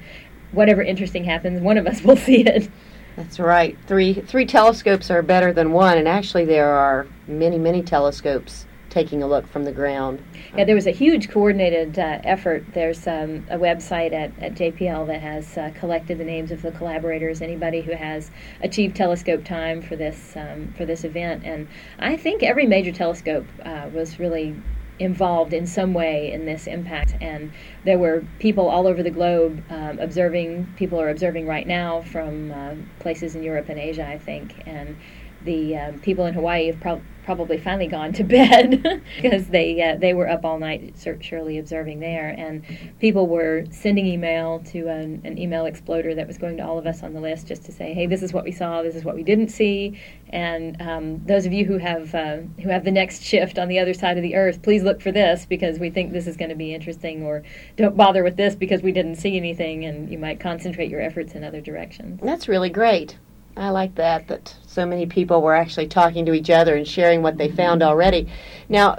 whatever 0.52 0.82
interesting 0.82 1.24
happens, 1.24 1.62
one 1.62 1.78
of 1.78 1.88
us 1.88 2.02
will 2.04 2.18
see 2.18 2.46
it. 2.46 2.70
That's 3.16 3.40
right. 3.40 3.78
Three 3.86 4.14
three 4.14 4.46
telescopes 4.46 5.12
are 5.12 5.22
better 5.22 5.52
than 5.52 5.74
one, 5.74 5.98
and 5.98 6.08
actually 6.08 6.46
there 6.46 6.70
are 6.70 7.06
many 7.28 7.58
many 7.58 7.82
telescopes 7.82 8.66
taking 8.90 9.22
a 9.22 9.28
look 9.28 9.48
from 9.48 9.64
the 9.64 9.72
ground. 9.72 10.24
Yeah, 10.56 10.64
there 10.64 10.76
was 10.76 10.88
a 10.88 10.92
huge 10.92 11.30
coordinated 11.30 12.00
uh, 12.00 12.20
effort. 12.24 12.66
There's 12.74 13.06
um, 13.08 13.46
a 13.50 13.58
website 13.58 14.14
at, 14.14 14.32
at 14.42 14.56
JPL 14.56 15.08
that 15.08 15.22
has 15.22 15.58
uh, 15.58 15.72
collected 15.76 16.18
the 16.18 16.24
names 16.24 16.52
of 16.52 16.62
the 16.62 16.72
collaborators, 16.72 17.42
anybody 17.42 17.82
who 17.82 17.94
has 17.94 18.32
achieved 18.62 18.96
telescope 18.96 19.44
time 19.44 19.82
for 19.82 19.96
this 19.96 20.36
um, 20.36 20.74
for 20.78 20.86
this 20.86 21.04
event, 21.04 21.44
and 21.46 21.68
I 22.00 22.18
think 22.18 22.44
every 22.44 22.66
major 22.66 22.92
telescope 22.92 23.46
uh, 23.64 23.90
was 23.94 24.20
really 24.20 24.56
involved 25.00 25.54
in 25.54 25.66
some 25.66 25.94
way 25.94 26.32
in 26.32 26.46
this 26.46 26.68
impact. 26.68 27.16
And 27.22 27.52
there 27.86 27.98
were 27.98 28.24
people 28.38 28.70
all 28.70 28.86
over 28.86 29.02
the 29.02 29.10
globe 29.10 29.64
um, 29.70 30.00
observing, 30.00 30.74
people 30.76 31.00
are 31.00 31.10
observing 31.10 31.48
right 31.48 31.66
now 31.66 32.02
from 32.02 32.52
uh, 32.52 32.76
places 33.00 33.36
in 33.36 33.44
Europe 33.44 33.70
and 33.70 33.80
Asia, 33.80 34.06
I 34.06 34.18
think. 34.18 34.62
And 34.66 34.98
the 35.46 35.78
um, 35.78 36.00
people 36.00 36.26
in 36.26 36.34
Hawaii 36.34 36.68
have 36.68 36.80
pro- 36.80 37.02
probably 37.30 37.60
finally 37.60 37.86
gone 37.86 38.12
to 38.12 38.24
bed 38.40 39.04
because 39.22 39.48
they 39.50 39.80
uh, 39.84 39.96
they 39.98 40.16
were 40.16 40.28
up 40.28 40.44
all 40.44 40.58
night 40.58 40.96
surely 41.22 41.60
observing 41.60 42.00
there 42.00 42.30
and 42.30 42.64
people 43.00 43.28
were 43.28 43.66
sending 43.70 44.08
email 44.08 44.60
to 44.66 44.88
an, 44.88 45.22
an, 45.24 45.38
email 45.38 45.66
exploder 45.66 46.16
that 46.16 46.26
was 46.26 46.40
going 46.40 46.58
to 46.58 46.66
all 46.66 46.80
of 46.80 46.88
us 46.88 47.04
on 47.04 47.14
the 47.14 47.22
list 47.22 47.48
just 47.48 47.64
to 47.64 47.72
say 47.72 47.94
hey 47.94 48.08
this 48.08 48.24
is 48.24 48.34
what 48.34 48.44
we 48.44 48.52
saw 48.52 48.82
this 48.82 48.96
is 48.96 49.04
what 49.04 49.14
we 49.14 49.22
didn't 49.22 49.50
see 49.50 49.96
and 50.30 50.82
um, 50.82 51.24
those 51.28 51.46
of 51.46 51.54
you 51.54 51.66
who 51.66 51.78
have 51.78 52.16
uh, 52.16 52.38
who 52.64 52.70
have 52.70 52.84
the 52.84 52.92
next 52.92 53.22
shift 53.22 53.60
on 53.60 53.68
the 53.68 53.78
other 53.78 53.94
side 53.94 54.18
of 54.18 54.24
the 54.24 54.36
earth 54.36 54.64
please 54.64 54.82
look 54.82 55.00
for 55.00 55.12
this 55.12 55.46
because 55.46 55.78
we 55.78 55.92
think 55.92 56.12
this 56.12 56.26
is 56.26 56.36
going 56.36 56.50
to 56.50 56.56
be 56.56 56.74
interesting 56.74 57.22
or 57.22 57.44
don't 57.76 57.96
bother 57.96 58.24
with 58.24 58.38
this 58.38 58.56
because 58.56 58.82
we 58.82 58.92
didn't 58.92 59.18
see 59.18 59.38
anything 59.38 59.86
and 59.86 60.12
you 60.12 60.18
might 60.18 60.40
concentrate 60.40 60.90
your 60.90 61.00
efforts 61.00 61.34
in 61.34 61.44
other 61.44 61.62
directions. 61.62 62.20
That's 62.24 62.48
really 62.48 62.72
great 62.72 63.20
I 63.60 63.72
like 63.72 63.96
that, 63.96 64.28
that 64.30 64.56
so 64.66 64.86
many 64.86 65.06
people 65.06 65.42
were 65.42 65.56
actually 65.56 65.88
talking 65.88 66.26
to 66.26 66.34
each 66.34 66.50
other 66.50 66.76
and 66.76 66.88
sharing 66.88 67.22
what 67.22 67.38
they 67.38 67.50
found 67.50 67.84
already. 67.84 68.30
Now, 68.70 68.98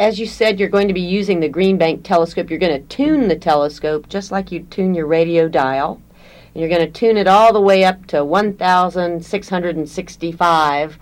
as 0.00 0.18
you 0.18 0.26
said, 0.26 0.58
you're 0.58 0.68
going 0.68 0.88
to 0.88 0.94
be 0.94 1.00
using 1.00 1.38
the 1.38 1.48
Green 1.48 1.78
Bank 1.78 2.02
telescope. 2.02 2.50
You're 2.50 2.58
going 2.58 2.80
to 2.80 2.88
tune 2.88 3.28
the 3.28 3.38
telescope 3.38 4.08
just 4.08 4.32
like 4.32 4.50
you 4.50 4.64
tune 4.64 4.94
your 4.94 5.06
radio 5.06 5.48
dial. 5.48 6.02
And 6.54 6.60
you're 6.60 6.68
going 6.68 6.84
to 6.84 6.90
tune 6.90 7.16
it 7.16 7.28
all 7.28 7.52
the 7.52 7.60
way 7.60 7.84
up 7.84 8.06
to 8.06 8.24
1,665 8.24 10.98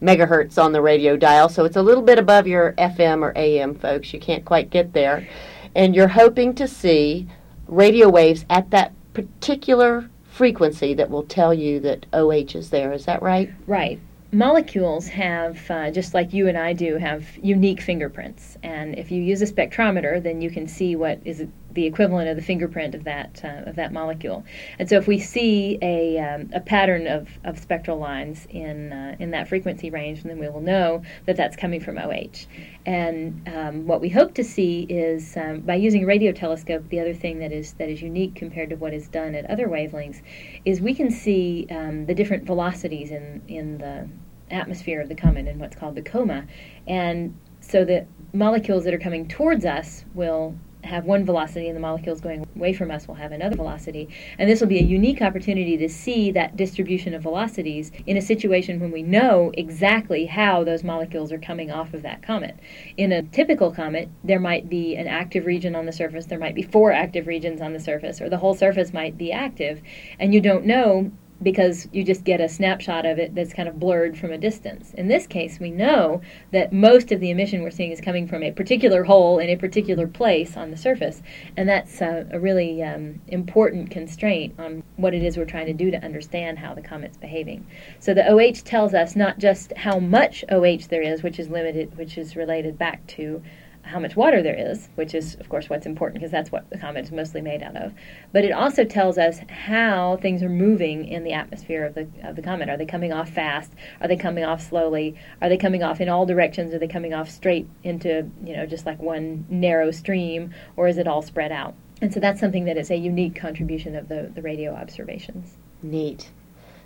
megahertz 0.00 0.62
on 0.62 0.72
the 0.72 0.80
radio 0.80 1.16
dial. 1.16 1.50
So 1.50 1.66
it's 1.66 1.76
a 1.76 1.82
little 1.82 2.02
bit 2.02 2.18
above 2.18 2.46
your 2.46 2.72
FM 2.74 3.22
or 3.22 3.32
AM, 3.36 3.74
folks. 3.74 4.14
You 4.14 4.20
can't 4.20 4.44
quite 4.44 4.70
get 4.70 4.94
there. 4.94 5.28
And 5.74 5.94
you're 5.94 6.08
hoping 6.08 6.54
to 6.54 6.66
see 6.66 7.28
radio 7.66 8.08
waves 8.08 8.46
at 8.48 8.70
that 8.70 8.94
particular 9.12 10.08
frequency 10.38 10.94
that 10.94 11.10
will 11.10 11.24
tell 11.24 11.52
you 11.52 11.80
that 11.80 12.06
OH 12.12 12.56
is 12.56 12.70
there. 12.70 12.92
Is 12.92 13.06
that 13.06 13.20
right? 13.22 13.52
Right. 13.66 13.98
Molecules 14.30 15.08
have, 15.08 15.68
uh, 15.68 15.90
just 15.90 16.14
like 16.14 16.32
you 16.32 16.46
and 16.46 16.56
I 16.56 16.74
do, 16.74 16.96
have 16.96 17.26
unique 17.42 17.80
fingerprints. 17.80 18.56
And 18.62 18.96
if 18.96 19.10
you 19.10 19.20
use 19.20 19.42
a 19.42 19.46
spectrometer, 19.46 20.22
then 20.22 20.40
you 20.40 20.48
can 20.48 20.68
see 20.68 20.94
what 20.94 21.18
is 21.24 21.44
the 21.72 21.84
equivalent 21.84 22.28
of 22.28 22.36
the 22.36 22.42
fingerprint 22.42 22.94
of 22.94 23.04
that 23.04 23.40
uh, 23.44 23.68
of 23.68 23.76
that 23.76 23.92
molecule. 23.92 24.44
And 24.78 24.88
so, 24.88 24.96
if 24.96 25.06
we 25.06 25.18
see 25.18 25.78
a, 25.82 26.18
um, 26.18 26.50
a 26.52 26.60
pattern 26.60 27.06
of, 27.06 27.28
of 27.44 27.58
spectral 27.58 27.98
lines 27.98 28.46
in 28.50 28.92
uh, 28.92 29.16
in 29.18 29.30
that 29.32 29.48
frequency 29.48 29.90
range, 29.90 30.22
then 30.22 30.38
we 30.38 30.48
will 30.48 30.60
know 30.60 31.02
that 31.26 31.36
that's 31.36 31.56
coming 31.56 31.80
from 31.80 31.98
OH. 31.98 32.46
And 32.86 33.46
um, 33.48 33.86
what 33.86 34.00
we 34.00 34.08
hope 34.08 34.34
to 34.34 34.44
see 34.44 34.82
is 34.88 35.36
um, 35.36 35.60
by 35.60 35.74
using 35.74 36.04
a 36.04 36.06
radio 36.06 36.32
telescope. 36.32 36.88
The 36.88 37.00
other 37.00 37.14
thing 37.14 37.38
that 37.40 37.52
is 37.52 37.74
that 37.74 37.88
is 37.88 38.00
unique 38.00 38.34
compared 38.34 38.70
to 38.70 38.76
what 38.76 38.94
is 38.94 39.08
done 39.08 39.34
at 39.34 39.48
other 39.50 39.68
wavelengths 39.68 40.22
is 40.64 40.80
we 40.80 40.94
can 40.94 41.10
see 41.10 41.66
um, 41.70 42.06
the 42.06 42.14
different 42.14 42.44
velocities 42.44 43.10
in 43.10 43.42
in 43.48 43.78
the 43.78 44.08
atmosphere 44.50 45.02
of 45.02 45.08
the 45.10 45.14
comet 45.14 45.46
in 45.46 45.58
what's 45.58 45.76
called 45.76 45.94
the 45.94 46.02
coma, 46.02 46.46
and 46.86 47.36
so 47.60 47.84
the 47.84 48.06
molecules 48.32 48.84
that 48.84 48.94
are 48.94 48.98
coming 48.98 49.28
towards 49.28 49.64
us 49.64 50.04
will 50.14 50.54
have 50.84 51.04
one 51.04 51.24
velocity 51.24 51.68
and 51.68 51.76
the 51.76 51.80
molecules 51.80 52.20
going 52.20 52.46
away 52.56 52.72
from 52.72 52.90
us 52.90 53.08
will 53.08 53.14
have 53.14 53.32
another 53.32 53.56
velocity. 53.56 54.08
And 54.38 54.48
this 54.48 54.60
will 54.60 54.68
be 54.68 54.78
a 54.78 54.82
unique 54.82 55.20
opportunity 55.20 55.76
to 55.76 55.88
see 55.88 56.30
that 56.32 56.56
distribution 56.56 57.14
of 57.14 57.22
velocities 57.22 57.90
in 58.06 58.16
a 58.16 58.22
situation 58.22 58.80
when 58.80 58.90
we 58.90 59.02
know 59.02 59.50
exactly 59.54 60.26
how 60.26 60.64
those 60.64 60.84
molecules 60.84 61.32
are 61.32 61.38
coming 61.38 61.70
off 61.70 61.94
of 61.94 62.02
that 62.02 62.22
comet. 62.22 62.58
In 62.96 63.12
a 63.12 63.22
typical 63.22 63.70
comet, 63.70 64.08
there 64.24 64.40
might 64.40 64.68
be 64.68 64.96
an 64.96 65.06
active 65.06 65.46
region 65.46 65.74
on 65.74 65.86
the 65.86 65.92
surface, 65.92 66.26
there 66.26 66.38
might 66.38 66.54
be 66.54 66.62
four 66.62 66.92
active 66.92 67.26
regions 67.26 67.60
on 67.60 67.72
the 67.72 67.80
surface, 67.80 68.20
or 68.20 68.28
the 68.28 68.38
whole 68.38 68.54
surface 68.54 68.92
might 68.92 69.18
be 69.18 69.32
active, 69.32 69.82
and 70.18 70.32
you 70.32 70.40
don't 70.40 70.64
know 70.64 71.10
because 71.42 71.88
you 71.92 72.02
just 72.02 72.24
get 72.24 72.40
a 72.40 72.48
snapshot 72.48 73.06
of 73.06 73.18
it 73.18 73.34
that's 73.34 73.52
kind 73.52 73.68
of 73.68 73.78
blurred 73.78 74.18
from 74.18 74.32
a 74.32 74.38
distance. 74.38 74.92
In 74.94 75.08
this 75.08 75.26
case, 75.26 75.60
we 75.60 75.70
know 75.70 76.20
that 76.52 76.72
most 76.72 77.12
of 77.12 77.20
the 77.20 77.30
emission 77.30 77.62
we're 77.62 77.70
seeing 77.70 77.92
is 77.92 78.00
coming 78.00 78.26
from 78.26 78.42
a 78.42 78.50
particular 78.50 79.04
hole 79.04 79.38
in 79.38 79.48
a 79.48 79.56
particular 79.56 80.06
place 80.06 80.56
on 80.56 80.70
the 80.70 80.76
surface, 80.76 81.22
and 81.56 81.68
that's 81.68 82.00
a, 82.00 82.26
really 82.38 82.82
um, 82.82 83.20
important 83.28 83.90
constraint 83.90 84.54
on 84.58 84.82
what 84.96 85.14
it 85.14 85.22
is 85.22 85.36
we're 85.36 85.44
trying 85.44 85.66
to 85.66 85.72
do 85.72 85.90
to 85.90 86.04
understand 86.04 86.58
how 86.58 86.74
the 86.74 86.82
comet's 86.82 87.16
behaving. 87.16 87.66
So 87.98 88.14
the 88.14 88.28
OH 88.28 88.64
tells 88.64 88.94
us 88.94 89.16
not 89.16 89.38
just 89.38 89.72
how 89.76 89.98
much 89.98 90.44
OH 90.50 90.86
there 90.88 91.02
is, 91.02 91.22
which 91.22 91.38
is 91.38 91.48
limited, 91.48 91.96
which 91.96 92.16
is 92.16 92.36
related 92.36 92.78
back 92.78 93.06
to 93.08 93.42
how 93.88 93.98
much 93.98 94.16
water 94.16 94.42
there 94.42 94.54
is, 94.54 94.88
which 94.94 95.14
is, 95.14 95.34
of 95.36 95.48
course, 95.48 95.68
what's 95.68 95.86
important 95.86 96.20
because 96.20 96.30
that's 96.30 96.52
what 96.52 96.68
the 96.70 96.78
comet 96.78 97.04
is 97.04 97.10
mostly 97.10 97.40
made 97.40 97.62
out 97.62 97.76
of. 97.76 97.92
But 98.32 98.44
it 98.44 98.52
also 98.52 98.84
tells 98.84 99.18
us 99.18 99.40
how 99.48 100.18
things 100.20 100.42
are 100.42 100.48
moving 100.48 101.06
in 101.08 101.24
the 101.24 101.32
atmosphere 101.32 101.84
of 101.84 101.94
the, 101.94 102.08
of 102.22 102.36
the 102.36 102.42
comet. 102.42 102.68
Are 102.68 102.76
they 102.76 102.86
coming 102.86 103.12
off 103.12 103.30
fast? 103.30 103.72
Are 104.00 104.08
they 104.08 104.16
coming 104.16 104.44
off 104.44 104.62
slowly? 104.62 105.16
Are 105.40 105.48
they 105.48 105.56
coming 105.56 105.82
off 105.82 106.00
in 106.00 106.08
all 106.08 106.26
directions? 106.26 106.74
Are 106.74 106.78
they 106.78 106.88
coming 106.88 107.14
off 107.14 107.30
straight 107.30 107.66
into, 107.82 108.30
you 108.44 108.56
know, 108.56 108.66
just 108.66 108.86
like 108.86 109.00
one 109.00 109.46
narrow 109.48 109.90
stream? 109.90 110.54
Or 110.76 110.86
is 110.86 110.98
it 110.98 111.08
all 111.08 111.22
spread 111.22 111.50
out? 111.50 111.74
And 112.00 112.12
so 112.12 112.20
that's 112.20 112.38
something 112.38 112.64
that 112.66 112.76
is 112.76 112.90
a 112.90 112.96
unique 112.96 113.34
contribution 113.34 113.96
of 113.96 114.08
the, 114.08 114.30
the 114.34 114.42
radio 114.42 114.74
observations. 114.74 115.56
Neat. 115.82 116.30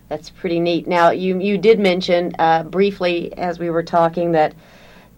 That's 0.09 0.31
pretty 0.31 0.61
neat. 0.61 0.87
Now, 0.87 1.11
you, 1.11 1.39
you 1.41 1.59
did 1.59 1.79
mention 1.81 2.33
uh, 2.39 2.65
briefly 2.65 3.33
as 3.39 3.59
we 3.59 3.71
were 3.71 3.83
talking 3.83 4.33
that 4.33 4.55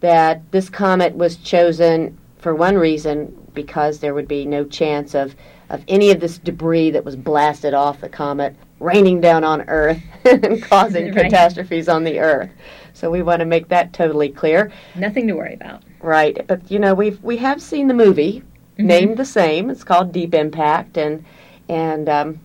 that 0.05 0.51
this 0.51 0.69
comet 0.69 1.15
was 1.15 1.37
chosen 1.37 2.15
for 2.37 2.53
one 2.53 2.77
reason 2.77 3.35
because 3.55 3.97
there 3.97 4.13
would 4.13 4.27
be 4.27 4.45
no 4.45 4.63
chance 4.63 5.15
of, 5.15 5.35
of 5.71 5.83
any 5.87 6.11
of 6.11 6.19
this 6.19 6.37
debris 6.37 6.91
that 6.91 7.03
was 7.03 7.15
blasted 7.15 7.73
off 7.73 8.01
the 8.01 8.07
comet 8.07 8.55
raining 8.79 9.19
down 9.19 9.43
on 9.43 9.61
Earth 9.67 9.99
and 10.25 10.61
causing 10.61 11.05
right. 11.05 11.23
catastrophes 11.23 11.89
on 11.89 12.03
the 12.03 12.19
Earth. 12.19 12.51
So 12.93 13.09
we 13.09 13.23
want 13.23 13.39
to 13.39 13.45
make 13.45 13.67
that 13.69 13.93
totally 13.93 14.29
clear. 14.29 14.71
Nothing 14.93 15.25
to 15.25 15.33
worry 15.33 15.55
about. 15.55 15.81
Right, 16.03 16.45
but 16.45 16.69
you 16.69 16.77
know 16.77 16.93
we've 16.93 17.19
we 17.23 17.37
have 17.37 17.59
seen 17.59 17.87
the 17.87 17.95
movie 17.95 18.43
mm-hmm. 18.77 18.85
named 18.85 19.17
the 19.17 19.25
same. 19.25 19.71
It's 19.71 19.83
called 19.83 20.11
Deep 20.11 20.35
Impact, 20.35 20.97
and 20.97 21.25
and 21.67 22.07
um, 22.07 22.39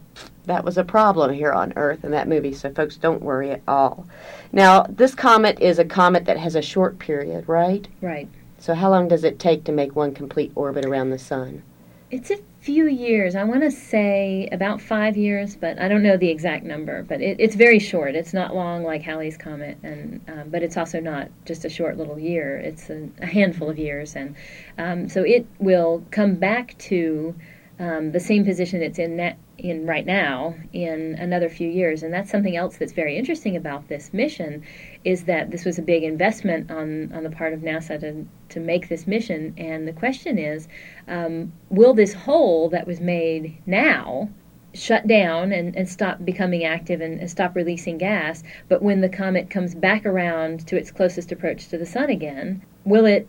that 0.44 0.64
was 0.64 0.79
a 0.79 0.85
problem 0.85 1.33
here 1.33 1.53
on 1.53 1.72
Earth 1.76 2.05
in 2.05 2.11
that 2.12 2.29
movie. 2.29 2.53
So 2.53 2.72
folks, 2.72 2.96
don't 2.96 3.22
worry 3.22 3.50
at 3.50 3.62
all. 3.68 4.07
Now, 4.53 4.85
this 4.88 5.14
comet 5.14 5.61
is 5.61 5.79
a 5.79 5.85
comet 5.85 6.24
that 6.24 6.38
has 6.38 6.57
a 6.57 6.62
short 6.62 6.98
period, 6.98 7.48
right? 7.48 7.87
Right. 8.00 8.29
So, 8.59 8.74
how 8.74 8.90
long 8.90 9.09
does 9.09 9.24
it 9.24 9.38
take 9.38 9.64
to 9.64 9.72
make 9.72 9.96
one 9.96 10.12
complete 10.12 10.53
orbit 10.55 10.85
around 10.85 11.11
the 11.11 11.18
sun? 11.18 11.62
It's 12.11 12.31
a 12.31 12.38
few 12.61 12.88
years. 12.88 13.35
I 13.35 13.44
want 13.44 13.62
to 13.62 13.70
say 13.70 14.48
about 14.53 14.83
five 14.83 15.16
years, 15.16 15.57
but 15.57 15.81
I 15.81 15.88
don't 15.88 16.03
know 16.03 16.18
the 16.18 16.29
exact 16.29 16.64
number. 16.64 17.03
But 17.05 17.22
it, 17.22 17.38
it's 17.40 17.55
very 17.55 17.79
short. 17.79 18.14
It's 18.14 18.35
not 18.35 18.55
long 18.55 18.83
like 18.83 19.00
Halley's 19.00 19.38
comet, 19.38 19.79
and 19.83 20.20
um, 20.29 20.50
but 20.50 20.62
it's 20.62 20.76
also 20.76 21.00
not 21.00 21.31
just 21.46 21.64
a 21.64 21.70
short 21.70 21.96
little 21.96 22.18
year. 22.18 22.59
It's 22.59 22.90
a, 22.90 23.09
a 23.22 23.26
handful 23.26 23.70
of 23.70 23.79
years, 23.79 24.14
and 24.14 24.37
um, 24.76 25.09
so 25.09 25.22
it 25.22 25.46
will 25.59 26.05
come 26.11 26.35
back 26.35 26.76
to 26.90 27.35
um, 27.81 28.12
the 28.12 28.21
same 28.21 28.45
position 28.45 28.83
it's 28.83 28.99
in 28.99 29.16
that 29.16 29.38
in 29.57 29.87
right 29.87 30.05
now 30.05 30.55
in 30.75 31.14
another 31.14 31.49
few 31.49 31.69
years. 31.69 32.03
And 32.03 32.12
that's 32.12 32.31
something 32.31 32.55
else 32.55 32.77
that's 32.77 32.93
very 32.93 33.16
interesting 33.16 33.57
about 33.57 33.88
this 33.88 34.12
mission 34.12 34.62
is 35.03 35.25
that 35.25 35.51
this 35.51 35.64
was 35.64 35.79
a 35.79 35.83
big 35.83 36.03
investment 36.03 36.71
on 36.71 37.11
on 37.12 37.23
the 37.23 37.31
part 37.31 37.55
of 37.55 37.61
NASA 37.61 37.99
to 38.01 38.27
to 38.51 38.61
make 38.61 38.88
this 38.88 39.07
mission. 39.07 39.55
And 39.57 39.88
the 39.88 39.95
question 39.95 40.38
is 40.38 40.69
um, 41.09 41.53
will 41.71 41.95
this 41.95 42.12
hole 42.12 42.69
that 42.69 42.87
was 42.87 43.01
made 43.01 43.57
now 43.66 44.29
shut 44.75 45.07
down 45.07 45.51
and, 45.51 45.75
and 45.75 45.88
stop 45.88 46.25
becoming 46.25 46.64
active 46.64 47.01
and, 47.01 47.19
and, 47.19 47.29
stop 47.29 47.57
releasing 47.57 47.99
gas 47.99 48.45
but 48.69 48.81
when 48.81 49.01
the 49.01 49.09
comet 49.09 49.51
comes 49.51 49.75
back 49.75 50.07
around 50.07 50.64
to 50.64 50.77
its 50.77 50.93
closest 50.93 51.33
approach 51.33 51.66
to 51.66 51.77
the 51.77 51.85
sun 51.85 52.09
again 52.09 52.62
will 52.85 53.05
it 53.05 53.27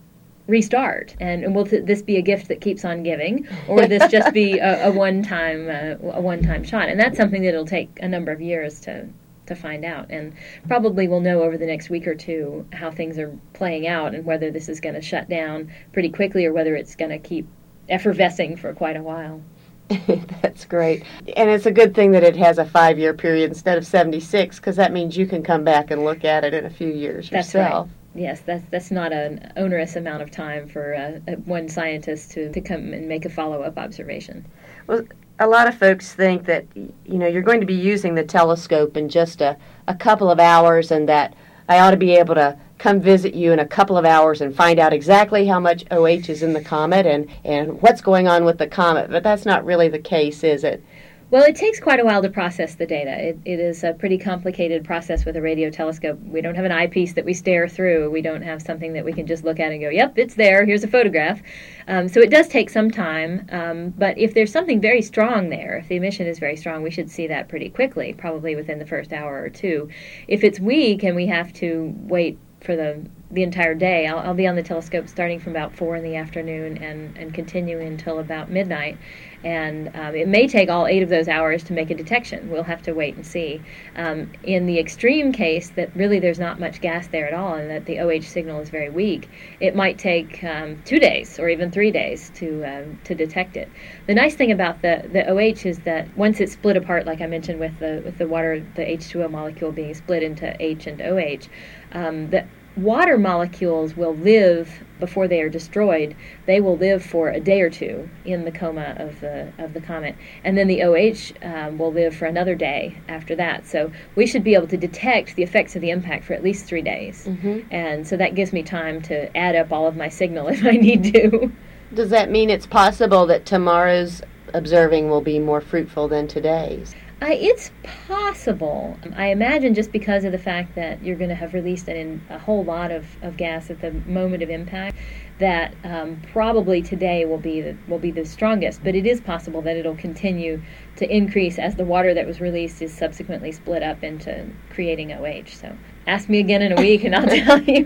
restart 0.52 1.16
and, 1.20 1.44
and 1.44 1.56
will 1.56 1.66
th- 1.66 1.86
this 1.86 2.02
be 2.02 2.18
a 2.18 2.22
gift 2.22 2.50
that 2.50 2.60
keeps 2.60 2.84
on 2.84 3.02
giving 3.04 3.48
or 3.68 3.78
will 3.78 3.88
this 3.88 4.12
just 4.12 4.34
be 4.34 4.60
a, 4.60 4.88
a 4.88 4.92
one-time 4.92 5.70
uh, 5.70 6.12
a 6.18 6.22
one-time 6.22 6.64
shot 6.64 6.90
and 6.90 7.00
that's 7.00 7.18
something 7.18 7.42
that 7.42 7.50
it'll 7.50 7.66
take 7.66 7.90
a 8.02 8.08
number 8.08 8.32
of 8.32 8.42
years 8.42 8.82
to 8.82 9.08
to 9.48 9.56
find 9.56 9.86
out 9.86 10.12
and 10.12 10.34
probably 10.68 11.08
we'll 11.08 11.22
know 11.22 11.42
over 11.42 11.58
the 11.58 11.66
next 11.66 11.90
week 11.90 12.06
or 12.06 12.14
two 12.14 12.66
how 12.74 12.92
things 12.92 13.18
are 13.18 13.36
playing 13.54 13.88
out 13.88 14.14
and 14.14 14.26
whether 14.26 14.52
this 14.52 14.68
is 14.70 14.80
going 14.80 14.94
to 14.94 15.02
shut 15.02 15.28
down 15.30 15.72
pretty 15.94 16.10
quickly 16.10 16.46
or 16.46 16.54
whether 16.54 16.76
it's 16.76 16.96
going 16.96 17.12
to 17.12 17.18
keep 17.18 17.48
effervescing 17.90 18.58
for 18.58 18.74
quite 18.74 18.98
a 18.98 19.02
while 19.02 19.42
That's 20.42 20.64
great. 20.64 21.04
And 21.36 21.50
it's 21.50 21.66
a 21.66 21.72
good 21.72 21.94
thing 21.94 22.12
that 22.12 22.24
it 22.24 22.38
has 22.38 22.58
a 22.58 22.66
five 22.66 22.98
year 22.98 23.14
period 23.14 23.50
instead 23.50 23.78
of 23.78 23.86
76 23.86 24.58
because 24.58 24.78
that 24.78 24.94
means 24.94 25.18
you 25.18 25.28
can 25.28 25.44
come 25.44 25.66
back 25.66 25.92
and 25.92 26.06
look 26.06 26.24
at 26.24 26.46
it 26.46 26.54
in 26.54 26.66
a 26.66 26.70
few 26.70 26.88
years 26.88 27.30
That's 27.30 27.54
yourself. 27.54 27.88
Right. 27.88 28.01
Yes, 28.14 28.42
that's 28.42 28.64
that's 28.70 28.92
not 28.92 29.14
an 29.14 29.54
onerous 29.56 29.96
amount 29.96 30.22
of 30.22 30.32
time 30.32 30.68
for 30.68 30.94
uh, 30.94 31.36
one 31.46 31.70
scientist 31.70 32.32
to, 32.32 32.52
to 32.52 32.60
come 32.60 32.92
and 32.94 33.08
make 33.08 33.24
a 33.26 33.30
follow 33.30 33.62
up 33.62 33.78
observation. 33.78 34.46
Well, 34.88 35.04
a 35.40 35.48
lot 35.48 35.68
of 35.68 35.78
folks 35.78 36.14
think 36.14 36.46
that 36.46 36.66
you 36.76 37.18
know 37.18 37.28
you're 37.28 37.42
going 37.42 37.62
to 37.62 37.66
be 37.66 37.74
using 37.74 38.16
the 38.16 38.24
telescope 38.24 38.98
in 38.98 39.08
just 39.08 39.40
a, 39.40 39.58
a 39.88 39.96
couple 39.96 40.30
of 40.30 40.40
hours, 40.40 40.92
and 40.92 41.08
that 41.08 41.36
I 41.70 41.80
ought 41.80 41.92
to 41.92 41.98
be 41.98 42.12
able 42.16 42.36
to 42.36 42.58
come 42.82 43.00
visit 43.00 43.36
you 43.36 43.54
in 43.54 43.60
a 43.60 43.66
couple 43.66 43.96
of 43.96 44.06
hours 44.06 44.42
and 44.42 44.56
find 44.56 44.80
out 44.80 44.92
exactly 44.92 45.46
how 45.46 45.60
much 45.60 45.86
OH 45.92 46.30
is 46.30 46.42
in 46.42 46.54
the 46.54 46.64
comet 46.64 47.06
and, 47.06 47.30
and 47.46 47.80
what's 47.82 48.02
going 48.02 48.28
on 48.28 48.44
with 48.44 48.58
the 48.58 48.66
comet. 48.66 49.12
But 49.12 49.22
that's 49.22 49.46
not 49.46 49.64
really 49.64 49.88
the 49.88 50.00
case, 50.00 50.44
is 50.44 50.64
it? 50.64 50.84
Well, 51.32 51.44
it 51.44 51.56
takes 51.56 51.80
quite 51.80 52.02
a 52.02 52.04
while 52.04 52.22
to 52.24 52.30
process 52.30 52.76
the 52.76 52.86
data. 52.86 53.30
It, 53.30 53.40
it 53.46 53.58
is 53.58 53.86
a 53.86 53.94
pretty 53.94 54.18
complicated 54.18 54.84
process 54.84 55.24
with 55.24 55.38
a 55.38 55.42
radio 55.42 55.70
telescope. 55.70 56.20
We 56.24 56.42
don't 56.42 56.56
have 56.56 56.66
an 56.66 56.74
eyepiece 56.74 57.14
that 57.14 57.24
we 57.24 57.34
stare 57.34 57.70
through. 57.70 58.12
We 58.12 58.22
don't 58.22 58.42
have 58.42 58.62
something 58.62 58.92
that 58.92 59.06
we 59.06 59.14
can 59.14 59.26
just 59.26 59.46
look 59.46 59.58
at 59.58 59.72
and 59.72 59.80
go, 59.80 59.88
yep, 59.88 60.18
it's 60.18 60.36
there, 60.36 60.66
here's 60.66 60.84
a 60.84 60.90
photograph. 60.90 61.42
Um, 61.88 62.10
so 62.10 62.20
it 62.20 62.32
does 62.32 62.50
take 62.50 62.70
some 62.70 62.92
time, 62.92 63.48
um, 63.50 63.92
but 63.92 64.18
if 64.18 64.34
there's 64.34 64.52
something 64.52 64.82
very 64.82 65.02
strong 65.02 65.48
there, 65.48 65.78
if 65.78 65.88
the 65.88 65.96
emission 65.96 66.28
is 66.28 66.38
very 66.38 66.58
strong, 66.58 66.84
we 66.84 66.92
should 66.92 67.10
see 67.10 67.28
that 67.28 67.48
pretty 67.48 67.70
quickly, 67.70 68.12
probably 68.12 68.54
within 68.58 68.78
the 68.78 68.86
first 68.86 69.14
hour 69.14 69.42
or 69.42 69.50
two. 69.50 69.88
If 70.28 70.44
it's 70.44 70.60
weak 70.60 71.02
and 71.04 71.16
we 71.16 71.28
have 71.28 71.54
to 71.54 71.96
wait 71.98 72.38
for 72.60 72.76
the 72.76 73.06
the 73.32 73.44
entire 73.44 73.74
day. 73.74 74.08
I'll, 74.08 74.20
I'll, 74.20 74.34
be 74.34 74.48
on 74.48 74.56
the 74.56 74.64
telescope 74.64 75.08
starting 75.08 75.40
from 75.40 75.54
about 75.54 75.76
four 75.76 75.96
in 75.96 76.04
the 76.04 76.16
afternoon 76.16 76.78
and, 76.78 77.18
and 77.18 77.34
continuing 77.34 77.88
until 77.88 78.20
about 78.20 78.50
midnight. 78.50 78.98
And 79.44 79.90
um, 79.96 80.14
it 80.14 80.28
may 80.28 80.48
take 80.48 80.70
all 80.70 80.86
eight 80.86 81.02
of 81.02 81.10
those 81.10 81.28
hours 81.28 81.64
to 81.64 81.74
make 81.74 81.90
a 81.90 81.96
detection. 81.96 82.50
We'll 82.50 82.64
have 82.64 82.82
to 82.84 82.94
wait 82.94 83.16
and 83.16 83.26
see. 83.26 83.62
Um, 83.96 84.32
in 84.44 84.66
the 84.66 84.78
extreme 84.80 85.32
case 85.32 85.70
that 85.72 85.96
really 85.96 86.20
there's 86.20 86.40
not 86.40 86.60
much 86.60 86.82
gas 86.82 87.08
there 87.08 87.28
at 87.28 87.34
all 87.34 87.56
and 87.56 87.70
that 87.70 87.86
the 87.86 88.00
OH 88.00 88.22
signal 88.22 88.60
is 88.60 88.70
very 88.70 88.90
weak, 88.90 89.30
it 89.60 89.76
might 89.76 89.98
take 89.98 90.44
um, 90.44 90.82
two 90.84 91.00
days 91.00 91.40
or 91.40 91.50
even 91.50 91.72
three 91.72 91.92
days 91.92 92.32
to 92.36 92.64
um, 92.64 93.00
to 93.06 93.16
detect 93.16 93.58
it. 93.58 93.70
The 94.08 94.14
nice 94.14 94.36
thing 94.36 94.52
about 94.52 94.82
the, 94.82 95.10
the 95.12 95.28
OH 95.28 95.68
is 95.68 95.80
that 95.80 96.16
once 96.18 96.40
it's 96.40 96.54
split 96.54 96.78
apart, 96.78 97.06
like 97.06 97.22
I 97.22 97.28
mentioned 97.28 97.60
with 97.60 97.80
the 97.80 98.02
with 98.06 98.18
the 98.18 98.28
water, 98.28 98.64
the 98.76 98.84
H2O 98.84 99.32
molecule 99.32 99.72
being 99.72 99.94
split 99.94 100.22
into 100.22 100.56
H 100.62 100.86
and 100.86 101.02
OH, 101.02 101.48
the 101.92 102.46
water 102.76 103.18
molecules 103.18 103.96
will 103.96 104.16
live 104.16 104.84
before 105.00 105.28
they 105.28 105.42
are 105.42 105.50
destroyed. 105.50 106.16
They 106.46 106.62
will 106.62 106.78
live 106.78 107.04
for 107.04 107.30
a 107.30 107.40
day 107.40 107.62
or 107.62 107.70
two 107.70 108.10
in 108.24 108.46
the 108.46 108.52
coma 108.52 108.96
of 108.98 109.20
the 109.20 109.52
of 109.58 109.74
the 109.74 109.82
comet, 109.82 110.16
and 110.44 110.58
then 110.58 110.68
the 110.68 110.84
OH 110.84 111.34
um, 111.42 111.78
will 111.78 111.92
live 111.92 112.16
for 112.16 112.26
another 112.26 112.56
day 112.56 112.98
after 113.08 113.36
that. 113.36 113.68
So 113.68 113.92
we 114.16 114.26
should 114.26 114.44
be 114.44 114.56
able 114.56 114.68
to 114.68 114.78
detect 114.78 115.36
the 115.36 115.44
effects 115.44 115.76
of 115.76 115.82
the 115.82 115.90
impact 115.90 116.26
for 116.26 116.34
at 116.34 116.44
least 116.44 116.66
three 116.66 116.82
days, 116.82 117.26
mm-hmm. 117.26 117.60
and 117.72 118.08
so 118.08 118.16
that 118.18 118.36
gives 118.36 118.54
me 118.54 118.64
time 118.64 119.02
to 119.04 119.36
add 119.36 119.56
up 119.56 119.72
all 119.72 119.88
of 119.88 119.96
my 119.96 120.10
signal 120.10 120.48
if 120.50 120.64
I 120.64 120.72
need 120.72 121.14
to. 121.14 121.52
Does 121.94 122.10
that 122.12 122.30
mean 122.32 122.50
it's 122.50 122.68
possible 122.68 123.26
that 123.26 123.46
tomorrow's 123.46 124.22
observing 124.54 125.10
will 125.10 125.22
be 125.22 125.40
more 125.40 125.60
fruitful 125.60 126.08
than 126.08 126.28
today's? 126.28 126.96
I, 127.24 127.34
it's 127.34 127.70
possible. 127.84 128.98
I 129.16 129.28
imagine 129.28 129.76
just 129.76 129.92
because 129.92 130.24
of 130.24 130.32
the 130.32 130.40
fact 130.40 130.74
that 130.74 131.04
you're 131.04 131.16
going 131.16 131.30
to 131.30 131.36
have 131.36 131.54
released 131.54 131.88
an, 131.88 132.20
a 132.32 132.40
whole 132.40 132.64
lot 132.64 132.90
of, 132.90 133.06
of 133.22 133.38
gas 133.38 133.70
at 133.70 133.80
the 133.80 133.92
moment 133.92 134.42
of 134.42 134.50
impact, 134.50 134.98
that 135.38 135.76
um, 135.84 136.20
probably 136.32 136.82
today 136.82 137.26
will 137.26 137.38
be 137.38 137.62
the, 137.62 137.78
will 137.88 138.00
be 138.00 138.10
the 138.10 138.26
strongest. 138.26 138.84
But 138.84 138.96
it 138.96 139.06
is 139.06 139.22
possible 139.22 139.62
that 139.62 139.78
it'll 139.78 139.96
continue 139.96 140.64
to 140.96 141.16
increase 141.16 141.60
as 141.60 141.76
the 141.76 141.86
water 141.86 142.16
that 142.16 142.26
was 142.26 142.42
released 142.42 142.82
is 142.82 142.92
subsequently 142.92 143.52
split 143.52 143.84
up 143.84 144.04
into 144.04 144.48
creating 144.72 145.14
OH. 145.14 145.50
So 145.50 145.78
ask 146.08 146.28
me 146.28 146.40
again 146.40 146.64
in 146.64 146.72
a 146.72 146.82
week 146.82 147.04
and 147.04 147.16
I'll 147.16 147.28
tell 147.28 147.62
you. 147.62 147.86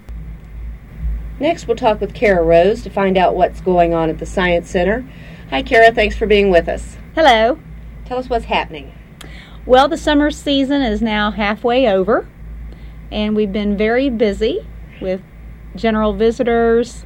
Next, 1.39 1.67
we'll 1.67 1.75
talk 1.75 1.99
with 1.99 2.13
Kara 2.13 2.43
Rose 2.43 2.81
to 2.83 2.89
find 2.89 3.17
out 3.17 3.35
what's 3.35 3.61
going 3.61 3.93
on 3.93 4.09
at 4.09 4.19
the 4.19 4.25
Science 4.25 4.69
Center. 4.69 5.05
Hi, 5.49 5.61
Kara. 5.61 5.91
Thanks 5.91 6.15
for 6.15 6.25
being 6.25 6.49
with 6.49 6.69
us. 6.69 6.97
Hello. 7.13 7.59
Tell 8.05 8.17
us 8.17 8.29
what's 8.29 8.45
happening. 8.45 8.93
Well, 9.65 9.87
the 9.87 9.97
summer 9.97 10.31
season 10.31 10.81
is 10.81 11.01
now 11.01 11.31
halfway 11.31 11.89
over, 11.89 12.27
and 13.11 13.35
we've 13.35 13.51
been 13.51 13.75
very 13.75 14.09
busy 14.09 14.65
with 15.01 15.21
general 15.75 16.13
visitors, 16.13 17.05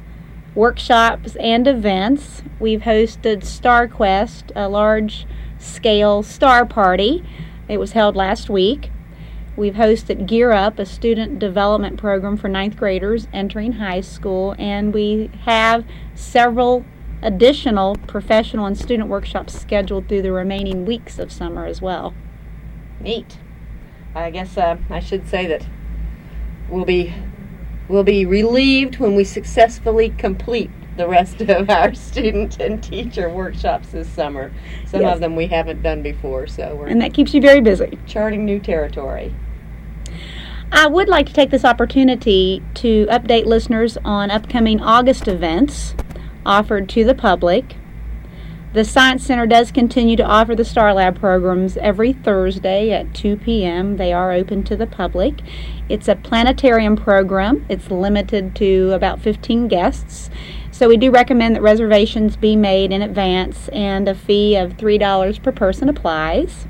workshops, 0.54 1.36
and 1.36 1.66
events. 1.66 2.42
We've 2.60 2.82
hosted 2.82 3.42
StarQuest, 3.42 4.52
a 4.54 4.68
large 4.68 5.26
scale 5.58 6.22
star 6.22 6.64
party. 6.66 7.24
It 7.70 7.78
was 7.78 7.92
held 7.92 8.16
last 8.16 8.50
week. 8.50 8.90
We've 9.56 9.74
hosted 9.74 10.26
Gear 10.26 10.50
Up, 10.50 10.80
a 10.80 10.84
student 10.84 11.38
development 11.38 11.98
program 11.98 12.36
for 12.36 12.48
ninth 12.48 12.76
graders 12.76 13.28
entering 13.32 13.74
high 13.74 14.00
school, 14.00 14.56
and 14.58 14.92
we 14.92 15.30
have 15.44 15.84
several 16.16 16.84
additional 17.22 17.94
professional 18.08 18.66
and 18.66 18.76
student 18.76 19.08
workshops 19.08 19.56
scheduled 19.56 20.08
through 20.08 20.22
the 20.22 20.32
remaining 20.32 20.84
weeks 20.84 21.20
of 21.20 21.30
summer 21.30 21.64
as 21.64 21.80
well. 21.80 22.12
Neat. 22.98 23.38
I 24.16 24.30
guess 24.30 24.58
uh, 24.58 24.78
I 24.90 24.98
should 24.98 25.28
say 25.28 25.46
that 25.46 25.64
we'll 26.68 26.84
be 26.84 27.14
we'll 27.88 28.02
be 28.02 28.26
relieved 28.26 28.98
when 28.98 29.14
we 29.14 29.22
successfully 29.22 30.08
complete 30.10 30.72
the 31.00 31.08
rest 31.08 31.40
of 31.40 31.70
our 31.70 31.94
student 31.94 32.60
and 32.60 32.82
teacher 32.82 33.30
workshops 33.30 33.88
this 33.88 34.06
summer. 34.08 34.52
Some 34.86 35.00
Yes. 35.00 35.14
of 35.14 35.20
them 35.20 35.34
we 35.34 35.46
haven't 35.46 35.82
done 35.82 36.02
before, 36.02 36.46
so 36.46 36.76
we're 36.78 36.88
And 36.88 37.00
that 37.00 37.14
keeps 37.14 37.32
you 37.32 37.40
very 37.40 37.60
busy. 37.62 37.98
charting 38.06 38.44
new 38.44 38.58
territory. 38.58 39.32
I 40.70 40.86
would 40.86 41.08
like 41.08 41.26
to 41.26 41.32
take 41.32 41.50
this 41.50 41.64
opportunity 41.64 42.62
to 42.74 43.06
update 43.06 43.46
listeners 43.46 43.96
on 44.04 44.30
upcoming 44.30 44.80
August 44.82 45.26
events 45.26 45.94
offered 46.44 46.88
to 46.90 47.02
the 47.04 47.14
public. 47.14 47.76
The 48.72 48.84
Science 48.84 49.24
Center 49.26 49.46
does 49.46 49.72
continue 49.72 50.14
to 50.16 50.22
offer 50.22 50.54
the 50.54 50.64
Star 50.64 50.94
Lab 50.94 51.18
programs 51.18 51.76
every 51.78 52.12
Thursday 52.12 52.92
at 52.92 53.12
2 53.14 53.36
p.m. 53.38 53.96
They 53.96 54.12
are 54.12 54.30
open 54.30 54.62
to 54.64 54.76
the 54.76 54.86
public. 54.86 55.40
It's 55.88 56.06
a 56.06 56.14
planetarium 56.14 56.94
program, 56.94 57.66
it's 57.68 57.90
limited 57.90 58.54
to 58.56 58.92
about 58.92 59.20
15 59.20 59.66
guests. 59.66 60.30
So 60.80 60.88
we 60.88 60.96
do 60.96 61.10
recommend 61.10 61.56
that 61.56 61.60
reservations 61.60 62.38
be 62.38 62.56
made 62.56 62.90
in 62.90 63.02
advance, 63.02 63.68
and 63.68 64.08
a 64.08 64.14
fee 64.14 64.56
of 64.56 64.78
$3 64.78 65.42
per 65.42 65.52
person 65.52 65.90
applies. 65.90 66.66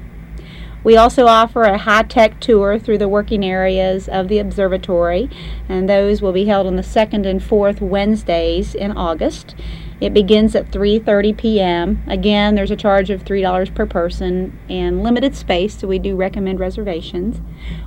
We 0.82 0.96
also 0.96 1.26
offer 1.28 1.62
a 1.62 1.78
high 1.78 2.02
tech 2.02 2.40
tour 2.40 2.76
through 2.76 2.98
the 2.98 3.08
working 3.08 3.44
areas 3.44 4.08
of 4.08 4.26
the 4.26 4.40
observatory, 4.40 5.30
and 5.68 5.88
those 5.88 6.20
will 6.20 6.32
be 6.32 6.46
held 6.46 6.66
on 6.66 6.74
the 6.74 6.82
second 6.82 7.24
and 7.24 7.40
fourth 7.40 7.80
Wednesdays 7.80 8.74
in 8.74 8.90
August. 8.90 9.54
It 10.00 10.12
begins 10.12 10.56
at 10.56 10.72
3:30 10.72 11.38
p.m. 11.38 12.02
Again, 12.08 12.56
there's 12.56 12.72
a 12.72 12.76
charge 12.76 13.10
of 13.10 13.24
$3 13.24 13.72
per 13.76 13.86
person 13.86 14.58
and 14.68 15.04
limited 15.04 15.36
space, 15.36 15.78
so 15.78 15.86
we 15.86 16.00
do 16.00 16.16
recommend 16.16 16.58
reservations. 16.58 17.40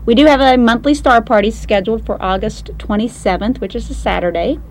We 0.06 0.16
do 0.16 0.26
have 0.28 0.40
a 0.40 0.58
monthly 0.58 0.94
star 0.94 1.22
party 1.22 1.52
scheduled 1.52 2.06
for 2.06 2.16
August 2.24 2.68
27th, 2.78 3.60
which 3.60 3.76
is 3.76 3.90
a 3.90 3.94
Saturday. 3.94 4.62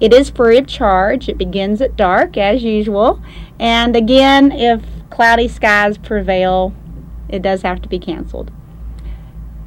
It 0.00 0.12
is 0.12 0.30
free 0.30 0.58
of 0.58 0.66
charge. 0.66 1.28
It 1.28 1.38
begins 1.38 1.80
at 1.80 1.96
dark 1.96 2.36
as 2.36 2.62
usual. 2.62 3.22
And 3.58 3.96
again, 3.96 4.52
if 4.52 4.82
cloudy 5.10 5.48
skies 5.48 5.98
prevail, 5.98 6.72
it 7.28 7.42
does 7.42 7.62
have 7.62 7.82
to 7.82 7.88
be 7.88 7.98
canceled. 7.98 8.52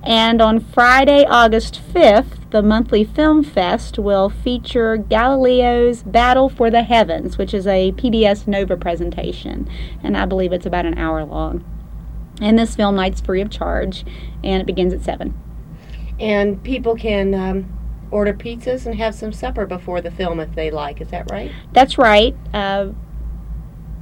And 0.03 0.41
on 0.41 0.59
Friday, 0.59 1.25
August 1.25 1.79
5th, 1.93 2.49
the 2.49 2.63
monthly 2.63 3.03
Film 3.03 3.43
Fest 3.43 3.99
will 3.99 4.29
feature 4.29 4.97
Galileo's 4.97 6.01
Battle 6.01 6.49
for 6.49 6.71
the 6.71 6.83
Heavens, 6.83 7.37
which 7.37 7.53
is 7.53 7.67
a 7.67 7.91
PBS 7.91 8.47
Nova 8.47 8.75
presentation. 8.77 9.69
And 10.01 10.17
I 10.17 10.25
believe 10.25 10.53
it's 10.53 10.65
about 10.65 10.87
an 10.87 10.97
hour 10.97 11.23
long. 11.23 11.63
And 12.41 12.57
this 12.57 12.75
film 12.75 12.95
night's 12.95 13.21
free 13.21 13.41
of 13.41 13.51
charge, 13.51 14.03
and 14.43 14.61
it 14.61 14.65
begins 14.65 14.93
at 14.93 15.01
7. 15.01 15.37
And 16.19 16.63
people 16.63 16.95
can 16.95 17.35
um, 17.35 17.80
order 18.11 18.33
pizzas 18.33 18.85
and 18.85 18.95
have 18.95 19.15
some 19.15 19.33
supper 19.33 19.65
before 19.65 20.01
the 20.01 20.11
film 20.11 20.39
if 20.39 20.53
they 20.53 20.69
like. 20.69 21.01
Is 21.01 21.09
that 21.09 21.31
right? 21.31 21.51
That's 21.73 21.97
right. 21.97 22.35
Uh, 22.53 22.89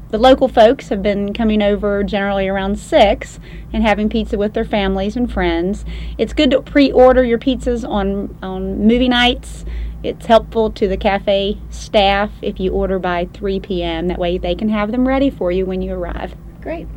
the 0.10 0.18
local 0.18 0.48
folks 0.48 0.90
have 0.90 1.04
been 1.04 1.34
coming 1.34 1.62
over 1.62 2.04
generally 2.04 2.48
around 2.48 2.80
6 2.80 3.40
and 3.72 3.84
having 3.84 4.10
pizza 4.10 4.38
with 4.38 4.54
their 4.54 4.66
families 4.66 5.16
and 5.16 5.32
friends. 5.32 5.86
It's 6.18 6.34
good 6.34 6.50
to 6.52 6.62
pre 6.62 6.92
order 6.92 7.24
your 7.24 7.38
pizzas 7.38 7.88
on, 7.88 8.38
on 8.42 8.88
movie 8.88 9.10
nights. 9.10 9.66
It's 10.02 10.26
helpful 10.26 10.72
to 10.72 10.88
the 10.88 10.98
cafe 10.98 11.60
staff 11.70 12.32
if 12.42 12.60
you 12.60 12.72
order 12.72 12.98
by 12.98 13.30
3 13.34 13.60
p.m. 13.60 14.08
That 14.08 14.18
way 14.18 14.38
they 14.38 14.56
can 14.56 14.70
have 14.70 14.92
them 14.92 15.08
ready 15.08 15.30
for 15.30 15.52
you 15.52 15.66
when 15.66 15.82
you 15.82 15.94
arrive. 15.94 16.36
Great. 16.62 16.88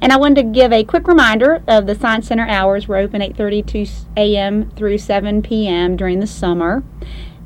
And 0.00 0.12
I 0.12 0.16
wanted 0.16 0.42
to 0.42 0.50
give 0.50 0.72
a 0.72 0.84
quick 0.84 1.08
reminder 1.08 1.62
of 1.66 1.86
the 1.86 1.94
Science 1.94 2.28
Center 2.28 2.46
hours. 2.46 2.88
We're 2.88 2.98
open 2.98 3.20
8:32 3.20 4.06
a.m. 4.16 4.70
through 4.70 4.98
7 4.98 5.42
p.m. 5.42 5.96
during 5.96 6.20
the 6.20 6.26
summer. 6.26 6.82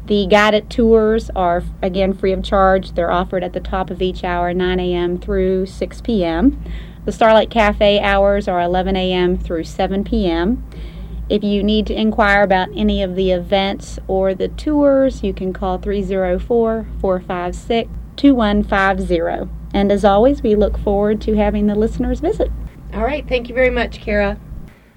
The 0.06 0.26
guided 0.26 0.70
tours 0.70 1.30
are 1.36 1.62
again 1.82 2.12
free 2.12 2.32
of 2.32 2.42
charge. 2.42 2.92
They're 2.92 3.12
offered 3.12 3.44
at 3.44 3.52
the 3.52 3.60
top 3.60 3.90
of 3.90 4.02
each 4.02 4.24
hour, 4.24 4.52
9 4.52 4.80
a.m. 4.80 5.18
through 5.18 5.66
6 5.66 6.00
p.m. 6.00 6.62
The 7.04 7.12
Starlight 7.12 7.50
Cafe 7.50 8.00
hours 8.00 8.48
are 8.48 8.60
11 8.60 8.96
a.m. 8.96 9.38
through 9.38 9.64
7 9.64 10.04
p.m. 10.04 10.64
If 11.28 11.44
you 11.44 11.62
need 11.62 11.86
to 11.86 11.94
inquire 11.94 12.42
about 12.42 12.70
any 12.74 13.04
of 13.04 13.14
the 13.14 13.30
events 13.30 14.00
or 14.08 14.34
the 14.34 14.48
tours, 14.48 15.22
you 15.22 15.32
can 15.32 15.52
call 15.52 15.78
304 15.78 16.86
456 17.00 17.88
2150. 18.16 19.59
And 19.72 19.92
as 19.92 20.04
always, 20.04 20.42
we 20.42 20.54
look 20.54 20.78
forward 20.78 21.20
to 21.22 21.36
having 21.36 21.66
the 21.66 21.74
listeners 21.74 22.20
visit. 22.20 22.50
All 22.92 23.04
right. 23.04 23.26
Thank 23.28 23.48
you 23.48 23.54
very 23.54 23.70
much, 23.70 24.00
Kara. 24.00 24.38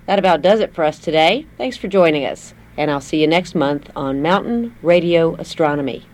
That 0.06 0.20
about 0.20 0.42
does 0.42 0.60
it 0.60 0.74
for 0.74 0.84
us 0.84 1.00
today. 1.00 1.46
Thanks 1.58 1.78
for 1.78 1.88
joining 1.88 2.26
us. 2.26 2.54
And 2.76 2.90
I'll 2.90 3.02
see 3.02 3.22
you 3.22 3.28
next 3.28 3.56
month 3.56 3.90
on 3.96 4.22
Mountain 4.22 4.76
Radio 4.82 5.36
Astronomy. 5.36 6.06